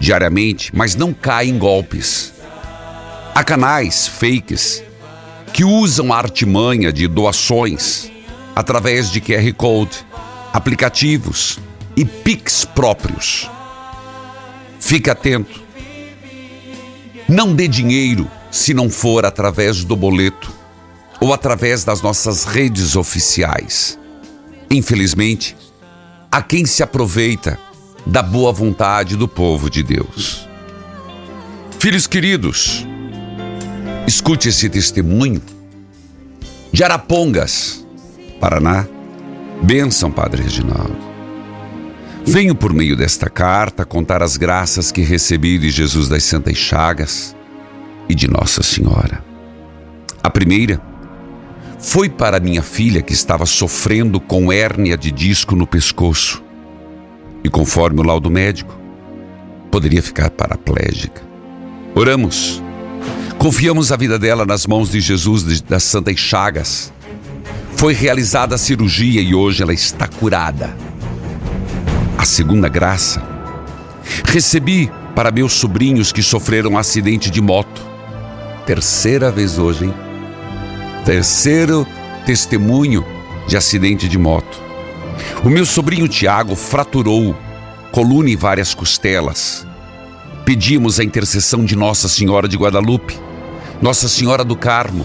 diariamente, 0.00 0.72
mas 0.74 0.96
não 0.96 1.12
caia 1.12 1.48
em 1.48 1.58
golpes. 1.58 2.32
Há 3.34 3.44
canais 3.44 4.08
fakes 4.08 4.82
que 5.52 5.62
usam 5.62 6.12
a 6.12 6.16
artimanha 6.16 6.92
de 6.92 7.06
doações 7.06 8.10
através 8.56 9.10
de 9.10 9.20
QR 9.20 9.52
Code, 9.54 10.04
aplicativos 10.52 11.60
e 11.96 12.04
Pix 12.04 12.64
próprios. 12.64 13.48
Fique 14.80 15.10
atento. 15.10 15.62
Não 17.28 17.54
dê 17.54 17.68
dinheiro 17.68 18.28
se 18.50 18.74
não 18.74 18.90
for 18.90 19.24
através 19.24 19.84
do 19.84 19.94
boleto 19.94 20.52
ou 21.20 21.32
através 21.32 21.84
das 21.84 22.00
nossas 22.00 22.44
redes 22.44 22.96
oficiais. 22.96 23.98
Infelizmente, 24.70 25.56
há 26.32 26.42
quem 26.42 26.64
se 26.64 26.82
aproveita 26.82 27.58
da 28.06 28.22
boa 28.22 28.52
vontade 28.52 29.16
do 29.16 29.28
povo 29.28 29.68
de 29.70 29.82
Deus. 29.82 30.48
Filhos 31.78 32.06
queridos, 32.06 32.86
escute 34.06 34.48
esse 34.48 34.68
testemunho 34.68 35.40
de 36.72 36.84
Arapongas, 36.84 37.86
Paraná. 38.40 38.86
Benção, 39.62 40.10
Padre 40.10 40.42
Reginaldo. 40.42 40.96
Venho 42.24 42.54
por 42.54 42.72
meio 42.72 42.96
desta 42.96 43.28
carta 43.28 43.84
contar 43.84 44.22
as 44.22 44.36
graças 44.36 44.90
que 44.90 45.02
recebi 45.02 45.58
de 45.58 45.70
Jesus 45.70 46.08
das 46.08 46.24
Santas 46.24 46.56
Chagas 46.56 47.36
e 48.08 48.14
de 48.14 48.28
Nossa 48.28 48.62
Senhora. 48.62 49.22
A 50.22 50.30
primeira 50.30 50.80
foi 51.78 52.08
para 52.08 52.40
minha 52.40 52.62
filha 52.62 53.02
que 53.02 53.12
estava 53.12 53.44
sofrendo 53.44 54.20
com 54.20 54.52
hérnia 54.52 54.96
de 54.96 55.10
disco 55.10 55.54
no 55.54 55.66
pescoço 55.66 56.42
e, 57.42 57.48
conforme 57.48 58.00
o 58.00 58.04
laudo 58.04 58.30
médico, 58.30 58.78
poderia 59.70 60.02
ficar 60.02 60.30
paraplégica. 60.30 61.22
Oramos, 61.94 62.62
confiamos 63.38 63.92
a 63.92 63.96
vida 63.96 64.18
dela 64.18 64.44
nas 64.44 64.66
mãos 64.66 64.90
de 64.90 65.00
Jesus 65.00 65.60
das 65.62 65.84
Santas 65.84 66.18
Chagas 66.18 66.92
foi 67.80 67.94
realizada 67.94 68.56
a 68.56 68.58
cirurgia 68.58 69.22
e 69.22 69.34
hoje 69.34 69.62
ela 69.62 69.72
está 69.72 70.06
curada. 70.06 70.76
A 72.18 72.26
segunda 72.26 72.68
graça 72.68 73.22
recebi 74.26 74.92
para 75.16 75.30
meus 75.30 75.54
sobrinhos 75.54 76.12
que 76.12 76.22
sofreram 76.22 76.72
um 76.72 76.76
acidente 76.78 77.30
de 77.30 77.40
moto. 77.40 77.80
Terceira 78.66 79.32
vez 79.32 79.56
hoje, 79.56 79.86
hein? 79.86 79.94
Terceiro 81.06 81.86
testemunho 82.26 83.02
de 83.48 83.56
acidente 83.56 84.10
de 84.10 84.18
moto. 84.18 84.60
O 85.44 85.48
meu 85.48 85.64
sobrinho 85.64 86.08
Tiago 86.08 86.54
fraturou 86.54 87.36
coluna 87.92 88.30
e 88.30 88.36
várias 88.36 88.74
costelas. 88.74 89.66
Pedimos 90.44 91.00
a 91.00 91.04
intercessão 91.04 91.64
de 91.64 91.76
Nossa 91.76 92.08
Senhora 92.08 92.48
de 92.48 92.56
Guadalupe, 92.56 93.18
Nossa 93.80 94.08
Senhora 94.08 94.44
do 94.44 94.56
Carmo, 94.56 95.04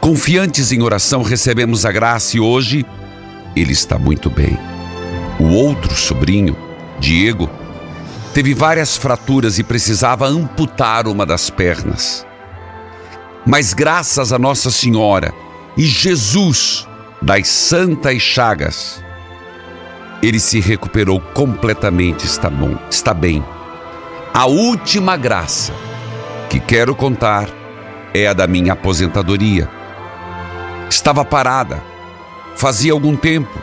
Confiantes 0.00 0.72
em 0.72 0.80
oração, 0.80 1.20
recebemos 1.20 1.84
a 1.84 1.92
graça 1.92 2.38
e 2.38 2.40
hoje 2.40 2.86
ele 3.54 3.72
está 3.72 3.98
muito 3.98 4.30
bem. 4.30 4.58
O 5.38 5.52
outro 5.52 5.94
sobrinho, 5.94 6.56
Diego, 6.98 7.50
teve 8.32 8.54
várias 8.54 8.96
fraturas 8.96 9.58
e 9.58 9.62
precisava 9.62 10.26
amputar 10.26 11.06
uma 11.06 11.26
das 11.26 11.50
pernas. 11.50 12.26
Mas 13.44 13.74
graças 13.74 14.32
a 14.32 14.38
Nossa 14.38 14.70
Senhora 14.70 15.34
e 15.76 15.84
Jesus 15.84 16.88
das 17.20 17.48
Santas 17.48 18.22
Chagas, 18.22 19.04
ele 20.22 20.38
se 20.38 20.60
recuperou 20.60 21.20
completamente, 21.20 22.26
está 22.26 22.50
bom, 22.50 22.76
está 22.90 23.14
bem. 23.14 23.44
A 24.32 24.46
última 24.46 25.16
graça 25.16 25.72
que 26.48 26.60
quero 26.60 26.94
contar 26.94 27.48
é 28.12 28.26
a 28.26 28.32
da 28.32 28.46
minha 28.46 28.72
aposentadoria 28.72 29.68
estava 30.88 31.24
parada, 31.24 31.82
fazia 32.56 32.92
algum 32.92 33.16
tempo. 33.16 33.58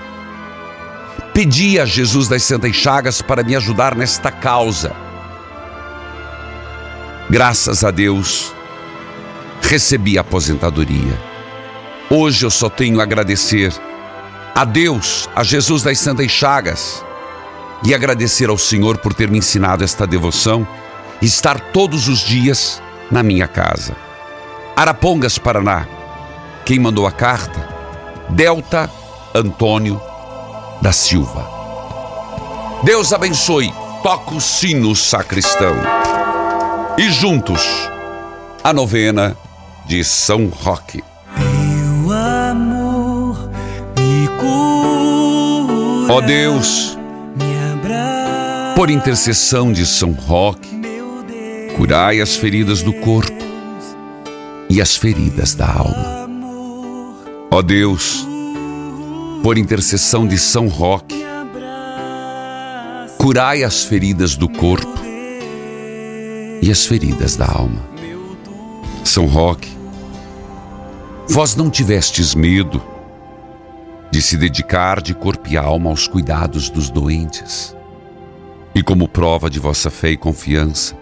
Pedi 1.33 1.79
a 1.79 1.85
Jesus 1.85 2.27
das 2.27 2.43
Santas 2.43 2.75
Chagas 2.75 3.21
para 3.21 3.43
me 3.43 3.55
ajudar 3.55 3.95
nesta 3.95 4.31
causa. 4.31 4.95
Graças 7.29 7.83
a 7.83 7.91
Deus, 7.91 8.53
recebi 9.61 10.17
a 10.17 10.21
aposentadoria. 10.21 11.19
Hoje 12.09 12.45
eu 12.45 12.49
só 12.49 12.69
tenho 12.69 12.99
a 12.99 13.03
agradecer 13.03 13.73
a 14.57 14.65
Deus, 14.65 15.29
a 15.35 15.43
Jesus 15.43 15.83
das 15.83 15.99
Santas 15.99 16.31
Chagas 16.31 17.05
e 17.85 17.93
agradecer 17.93 18.49
ao 18.49 18.57
Senhor 18.57 18.97
por 18.97 19.13
ter 19.13 19.29
me 19.29 19.37
ensinado 19.37 19.83
esta 19.83 20.07
devoção 20.07 20.67
e 21.21 21.27
estar 21.27 21.59
todos 21.59 22.07
os 22.07 22.21
dias 22.21 22.81
na 23.11 23.21
minha 23.21 23.47
casa. 23.47 23.95
Arapongas, 24.75 25.37
Paraná, 25.37 25.85
quem 26.65 26.79
mandou 26.79 27.05
a 27.05 27.11
carta? 27.11 27.69
Delta 28.29 28.89
Antônio 29.35 30.01
da 30.81 30.91
Silva. 30.91 31.47
Deus 32.83 33.13
abençoe. 33.13 33.71
Toca 34.01 34.33
o 34.33 34.41
sino 34.41 34.95
sacristão. 34.95 35.75
E 36.97 37.11
juntos, 37.11 37.61
a 38.63 38.73
novena 38.73 39.37
de 39.85 40.03
São 40.03 40.47
Roque. 40.47 41.03
Ó 46.09 46.21
Deus, 46.21 46.97
por 48.75 48.89
intercessão 48.89 49.71
de 49.71 49.85
São 49.85 50.11
Roque, 50.11 50.69
curai 51.75 52.21
as 52.21 52.35
feridas 52.35 52.81
do 52.81 52.93
corpo 52.93 53.43
e 54.69 54.81
as 54.81 54.95
feridas 54.95 55.53
da 55.53 55.67
alma. 55.67 56.29
Ó 57.51 57.61
Deus, 57.61 58.27
por 59.43 59.57
intercessão 59.57 60.27
de 60.27 60.37
São 60.37 60.67
Roque, 60.67 61.23
curai 63.17 63.63
as 63.63 63.83
feridas 63.83 64.35
do 64.35 64.47
corpo 64.47 64.99
e 66.61 66.71
as 66.71 66.85
feridas 66.85 67.35
da 67.35 67.45
alma. 67.45 67.81
São 69.03 69.25
Roque, 69.25 69.69
vós 71.27 71.55
não 71.55 71.69
tivestes 71.69 72.33
medo 72.33 72.81
de 74.17 74.23
se 74.23 74.35
dedicar 74.35 74.99
de 74.99 75.13
corpo 75.13 75.47
e 75.47 75.55
alma 75.55 75.91
aos 75.91 76.07
cuidados 76.07 76.71
dos 76.71 76.89
doentes. 76.89 77.77
E 78.73 78.81
como 78.81 79.07
prova 79.07 79.47
de 79.47 79.59
vossa 79.59 79.91
fé 79.91 80.09
e 80.09 80.17
confiança, 80.17 80.97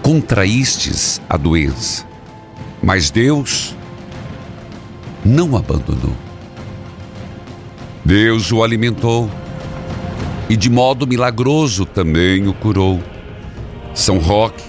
contraístes 0.00 1.20
a 1.28 1.36
doença. 1.36 2.06
Mas 2.82 3.10
Deus 3.10 3.76
não 5.22 5.50
o 5.50 5.56
abandonou. 5.58 6.16
Deus 8.02 8.50
o 8.50 8.64
alimentou 8.64 9.30
e 10.48 10.56
de 10.56 10.70
modo 10.70 11.06
milagroso 11.06 11.84
também 11.84 12.48
o 12.48 12.54
curou. 12.54 13.02
São 13.92 14.16
Roque, 14.16 14.64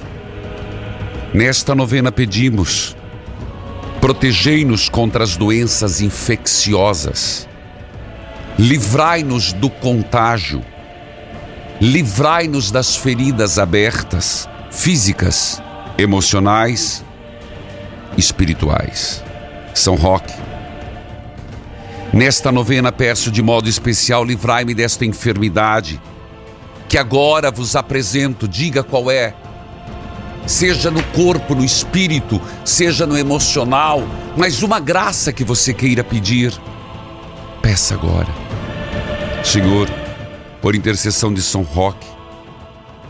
nesta 1.33 1.73
novena 1.73 2.11
pedimos, 2.11 2.97
protegei-nos 4.03 4.89
contra 4.89 5.23
as 5.23 5.37
doenças 5.37 6.01
infecciosas, 6.01 7.47
livrai-nos 8.59 9.53
do 9.53 9.69
contágio, 9.69 10.61
livrai-nos 11.79 12.69
das 12.69 12.97
feridas 12.97 13.57
abertas, 13.57 14.49
físicas, 14.69 15.63
emocionais, 15.97 17.01
espirituais. 18.17 19.23
São 19.73 19.95
Roque. 19.95 20.33
Nesta 22.11 22.51
novena 22.51 22.91
peço 22.91 23.31
de 23.31 23.41
modo 23.41 23.69
especial, 23.69 24.25
livrai-me 24.25 24.75
desta 24.75 25.05
enfermidade, 25.05 26.01
que 26.89 26.97
agora 26.97 27.49
vos 27.49 27.73
apresento, 27.73 28.49
diga 28.49 28.83
qual 28.83 29.09
é. 29.09 29.33
Seja 30.45 30.91
no 30.91 31.01
corpo, 31.05 31.55
no 31.55 31.63
espírito, 31.63 32.41
seja 32.65 33.05
no 33.05 33.17
emocional, 33.17 34.03
mas 34.37 34.61
uma 34.61 34.79
graça 34.79 35.31
que 35.31 35.43
você 35.43 35.73
queira 35.73 36.03
pedir. 36.03 36.53
Peça 37.61 37.93
agora. 37.93 38.29
Senhor, 39.43 39.89
por 40.61 40.75
intercessão 40.75 41.33
de 41.33 41.41
São 41.41 41.63
Roque, 41.63 42.07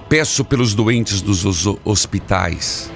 peço 0.08 0.46
pelos 0.46 0.76
doentes 0.76 1.22
dos 1.22 1.44
hospitais 1.84 2.92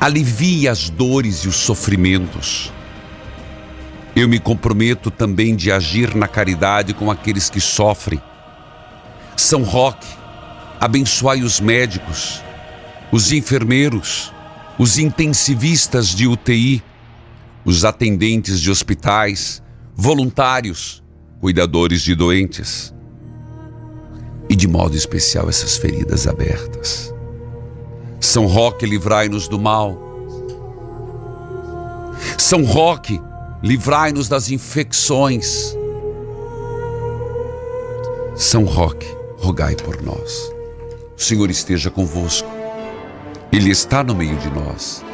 alivie 0.00 0.68
as 0.68 0.88
dores 0.90 1.38
e 1.38 1.48
os 1.48 1.56
sofrimentos. 1.56 2.72
Eu 4.14 4.28
me 4.28 4.38
comprometo 4.38 5.10
também 5.10 5.54
de 5.54 5.70
agir 5.70 6.14
na 6.14 6.28
caridade 6.28 6.94
com 6.94 7.10
aqueles 7.10 7.50
que 7.50 7.60
sofrem. 7.60 8.20
São 9.36 9.62
Roque, 9.62 10.06
abençoai 10.80 11.42
os 11.42 11.60
médicos, 11.60 12.42
os 13.12 13.32
enfermeiros, 13.32 14.32
os 14.78 14.98
intensivistas 14.98 16.08
de 16.08 16.26
UTI, 16.26 16.82
os 17.64 17.84
atendentes 17.84 18.60
de 18.60 18.70
hospitais, 18.70 19.62
voluntários, 19.94 21.02
cuidadores 21.40 22.02
de 22.02 22.14
doentes. 22.14 22.94
E 24.48 24.54
de 24.54 24.68
modo 24.68 24.96
especial 24.96 25.48
essas 25.48 25.76
feridas 25.76 26.26
abertas. 26.26 27.12
São 28.20 28.46
Roque, 28.46 28.86
livrai-nos 28.86 29.48
do 29.48 29.58
mal. 29.58 29.98
São 32.38 32.64
Roque, 32.64 33.20
livrai-nos 33.62 34.28
das 34.28 34.50
infecções. 34.50 35.76
São 38.36 38.64
Roque, 38.64 39.06
rogai 39.38 39.74
por 39.74 40.02
nós. 40.02 40.52
O 41.16 41.20
Senhor 41.20 41.50
esteja 41.50 41.90
convosco. 41.90 42.55
Ele 43.52 43.70
está 43.70 44.02
no 44.02 44.14
meio 44.14 44.36
de 44.36 44.50
nós. 44.50 45.04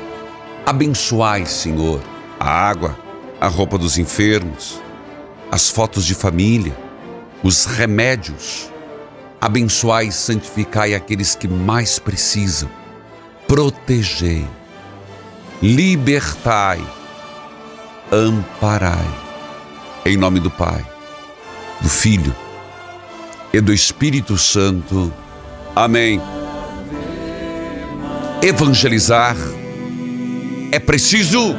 Abençoai, 0.65 1.45
Senhor, 1.47 2.01
a 2.39 2.49
água, 2.49 2.99
a 3.41 3.49
roupa 3.49 3.77
dos 3.77 3.99
enfermos, 3.99 4.81
as 5.51 5.69
fotos 5.69 6.05
de 6.05 6.15
família, 6.15 6.77
os 7.43 7.65
remédios. 7.65 8.71
Abençoai 9.41 10.07
e 10.07 10.13
santificai 10.13 10.95
aqueles 10.95 11.35
que 11.35 11.49
mais 11.49 11.99
precisam. 11.99 12.71
Protegei, 13.49 14.47
libertai, 15.61 16.81
amparai. 18.11 19.23
Em 20.05 20.17
nome 20.17 20.41
do 20.41 20.51
Pai, 20.51 20.85
do 21.81 21.89
Filho 21.89 22.35
e 23.53 23.61
do 23.61 23.73
Espírito 23.73 24.39
Santo. 24.39 25.13
Amém. 25.75 26.21
Evangelizar 28.45 29.37
é 30.73 30.81
preciso 30.81 31.55